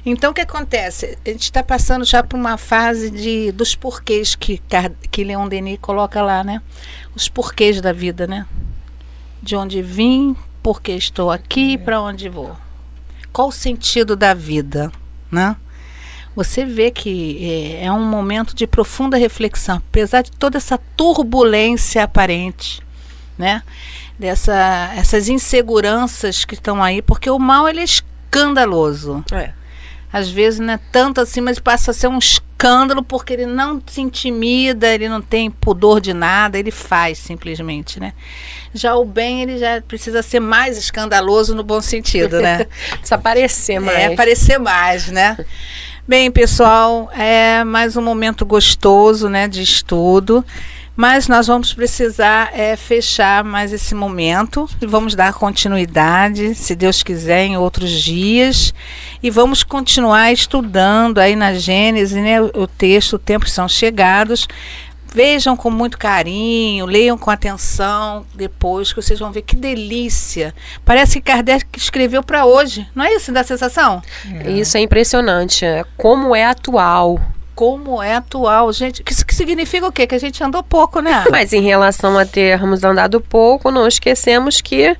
Então, 0.06 0.32
o 0.32 0.34
que 0.34 0.42
acontece? 0.42 1.16
A 1.24 1.30
gente 1.30 1.44
está 1.44 1.62
passando 1.62 2.04
já 2.04 2.22
por 2.22 2.36
uma 2.36 2.58
fase 2.58 3.10
de, 3.10 3.50
dos 3.52 3.74
porquês 3.74 4.34
que, 4.34 4.60
que 5.10 5.24
Leon 5.24 5.48
Denis 5.48 5.78
coloca 5.80 6.20
lá, 6.20 6.44
né? 6.44 6.60
Os 7.14 7.28
porquês 7.28 7.80
da 7.80 7.92
vida, 7.92 8.26
né? 8.26 8.46
De 9.42 9.56
onde 9.56 9.80
vim, 9.80 10.36
por 10.62 10.82
que 10.82 10.92
estou 10.92 11.30
aqui, 11.30 11.78
para 11.78 12.02
onde 12.02 12.28
vou. 12.28 12.54
Qual 13.32 13.48
o 13.48 13.52
sentido 13.52 14.14
da 14.14 14.34
vida, 14.34 14.92
né? 15.30 15.56
Você 16.36 16.66
vê 16.66 16.90
que 16.90 17.38
é, 17.80 17.86
é 17.86 17.92
um 17.92 18.04
momento 18.04 18.54
de 18.54 18.66
profunda 18.66 19.16
reflexão, 19.16 19.76
apesar 19.76 20.22
de 20.22 20.32
toda 20.32 20.58
essa 20.58 20.76
turbulência 20.96 22.04
aparente, 22.04 22.82
né? 23.38 23.62
Dessa, 24.18 24.92
essas 24.96 25.28
inseguranças 25.28 26.44
que 26.44 26.54
estão 26.54 26.82
aí, 26.82 27.00
porque 27.00 27.30
o 27.30 27.38
mal 27.38 27.66
ele 27.68 27.80
é 27.80 27.84
escandaloso. 27.84 29.24
É. 29.32 29.52
Às 30.14 30.30
vezes 30.30 30.60
não 30.60 30.74
é 30.74 30.78
tanto 30.92 31.20
assim, 31.20 31.40
mas 31.40 31.58
passa 31.58 31.90
a 31.90 31.94
ser 31.94 32.06
um 32.06 32.18
escândalo 32.18 33.02
porque 33.02 33.32
ele 33.32 33.46
não 33.46 33.82
se 33.84 34.00
intimida, 34.00 34.86
ele 34.94 35.08
não 35.08 35.20
tem 35.20 35.50
pudor 35.50 36.00
de 36.00 36.14
nada, 36.14 36.56
ele 36.56 36.70
faz 36.70 37.18
simplesmente, 37.18 37.98
né? 37.98 38.12
Já 38.72 38.94
o 38.94 39.04
bem, 39.04 39.42
ele 39.42 39.58
já 39.58 39.82
precisa 39.82 40.22
ser 40.22 40.38
mais 40.38 40.78
escandaloso 40.78 41.52
no 41.52 41.64
bom 41.64 41.80
sentido, 41.80 42.40
né? 42.40 42.64
Precisa 42.94 43.16
aparecer 43.16 43.80
mais. 43.80 43.98
É, 43.98 44.06
aparecer 44.06 44.56
mais, 44.60 45.08
né? 45.08 45.36
Bem, 46.06 46.30
pessoal, 46.30 47.10
é 47.12 47.64
mais 47.64 47.96
um 47.96 48.02
momento 48.02 48.46
gostoso, 48.46 49.28
né, 49.28 49.48
de 49.48 49.62
estudo. 49.62 50.44
Mas 50.96 51.26
nós 51.26 51.48
vamos 51.48 51.74
precisar 51.74 52.50
é, 52.52 52.76
fechar 52.76 53.42
mais 53.42 53.72
esse 53.72 53.94
momento 53.94 54.68
e 54.80 54.86
vamos 54.86 55.16
dar 55.16 55.32
continuidade, 55.34 56.54
se 56.54 56.76
Deus 56.76 57.02
quiser, 57.02 57.46
em 57.46 57.56
outros 57.56 57.90
dias. 57.90 58.72
E 59.20 59.28
vamos 59.28 59.64
continuar 59.64 60.32
estudando 60.32 61.18
aí 61.18 61.34
na 61.34 61.54
Gênesis, 61.54 62.16
né, 62.16 62.40
o, 62.40 62.50
o 62.54 62.66
texto, 62.68 63.18
Tempos 63.18 63.50
São 63.52 63.68
Chegados. 63.68 64.46
Vejam 65.12 65.56
com 65.56 65.70
muito 65.70 65.96
carinho, 65.96 66.86
leiam 66.86 67.16
com 67.16 67.30
atenção 67.30 68.26
depois, 68.34 68.92
que 68.92 69.00
vocês 69.00 69.18
vão 69.18 69.30
ver 69.30 69.42
que 69.42 69.54
delícia. 69.54 70.52
Parece 70.84 71.20
que 71.20 71.30
Kardec 71.30 71.66
escreveu 71.76 72.20
para 72.20 72.44
hoje, 72.44 72.88
não 72.94 73.04
é 73.04 73.14
isso? 73.14 73.30
Dá 73.32 73.40
a 73.40 73.44
sensação? 73.44 74.02
Isso 74.58 74.76
é 74.76 74.80
impressionante. 74.80 75.64
é 75.64 75.84
Como 75.96 76.34
é 76.34 76.44
atual. 76.44 77.20
Como 77.54 78.02
é 78.02 78.16
atual, 78.16 78.72
gente. 78.72 79.02
Isso 79.08 79.24
que 79.24 79.34
significa 79.34 79.86
o 79.86 79.92
quê? 79.92 80.06
Que 80.06 80.14
a 80.14 80.20
gente 80.20 80.42
andou 80.42 80.62
pouco, 80.62 81.00
né? 81.00 81.24
Mas 81.30 81.52
em 81.52 81.62
relação 81.62 82.18
a 82.18 82.26
termos 82.26 82.82
andado 82.82 83.20
pouco, 83.20 83.70
não 83.70 83.86
esquecemos 83.86 84.60
que 84.60 84.96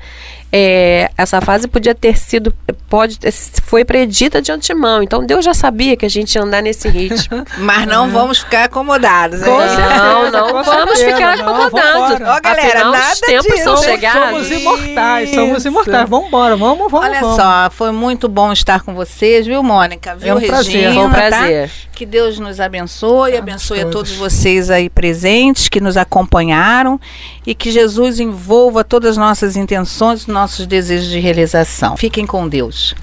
é, 0.57 1.11
essa 1.19 1.41
fase 1.41 1.67
podia 1.67 1.97
ter 1.97 2.17
sido, 2.17 2.55
pode 2.89 3.19
foi 3.65 3.85
predita 3.85 4.41
de 4.41 4.53
antemão. 4.53 5.03
Então 5.03 5.27
Deus 5.27 5.45
já 5.45 5.53
sabia 5.53 5.97
que 5.97 6.07
a 6.07 6.09
gente 6.09 6.33
ia 6.37 6.43
andar 6.43 6.63
nesse 6.63 6.89
ritmo. 6.89 7.45
Mas 7.59 7.85
não 7.89 8.09
vamos 8.09 8.39
ficar 8.39 8.67
acomodados. 8.67 9.41
hein? 9.43 9.47
Com 9.47 9.59
Não, 9.59 10.31
não 10.31 10.53
Com 10.53 10.63
vamos 10.63 10.97
certeza, 10.97 11.17
ficar 11.17 11.41
acomodados. 11.41 12.21
Ó, 12.21 12.41
galera, 12.41 12.69
Afinal, 12.69 12.93
nada 12.93 13.13
os 13.15 13.21
tempos 13.21 13.45
disso. 13.47 13.65
são 13.65 13.77
Somos- 13.77 13.85
chegados. 13.85 14.47
Somos 14.47 14.51
imortais, 14.53 15.31
somos 15.35 15.65
imortais. 15.65 16.09
Vamos 16.09 16.29
embora, 16.29 16.57
vamos, 16.57 16.89
vamos, 16.89 17.09
Olha 17.09 17.21
vamos. 17.21 17.35
só, 17.37 17.69
foi 17.73 17.91
muito 17.91 18.29
bom 18.29 18.53
estar 18.53 18.83
com 18.83 18.95
vocês, 18.95 19.45
viu, 19.47 19.61
Mônica? 19.61 20.15
Viu, 20.15 20.37
um 20.37 20.41
prazer. 20.41 20.73
Regina? 20.75 20.95
Foi 20.95 21.03
um 21.03 21.11
tá? 21.11 21.17
prazer. 21.17 21.71
Que 21.93 22.07
Deus 22.07 22.39
nos 22.39 22.61
abençoe, 22.61 23.37
abençoe 23.37 23.81
a 23.81 23.83
todos. 23.83 24.11
todos 24.11 24.13
vocês 24.13 24.71
aí 24.71 24.89
presentes 24.89 25.69
que 25.69 25.81
nos 25.81 25.97
acompanharam 25.97 27.01
e 27.47 27.55
que 27.55 27.71
Jesus 27.73 28.19
envolva 28.21 28.83
todas 28.85 29.11
as 29.13 29.17
nossas 29.17 29.57
intenções, 29.57 30.27
nossos 30.45 30.67
desejos 30.67 31.09
de 31.09 31.19
realização. 31.19 31.97
Fiquem 31.97 32.27
com 32.27 32.47
Deus. 32.47 32.95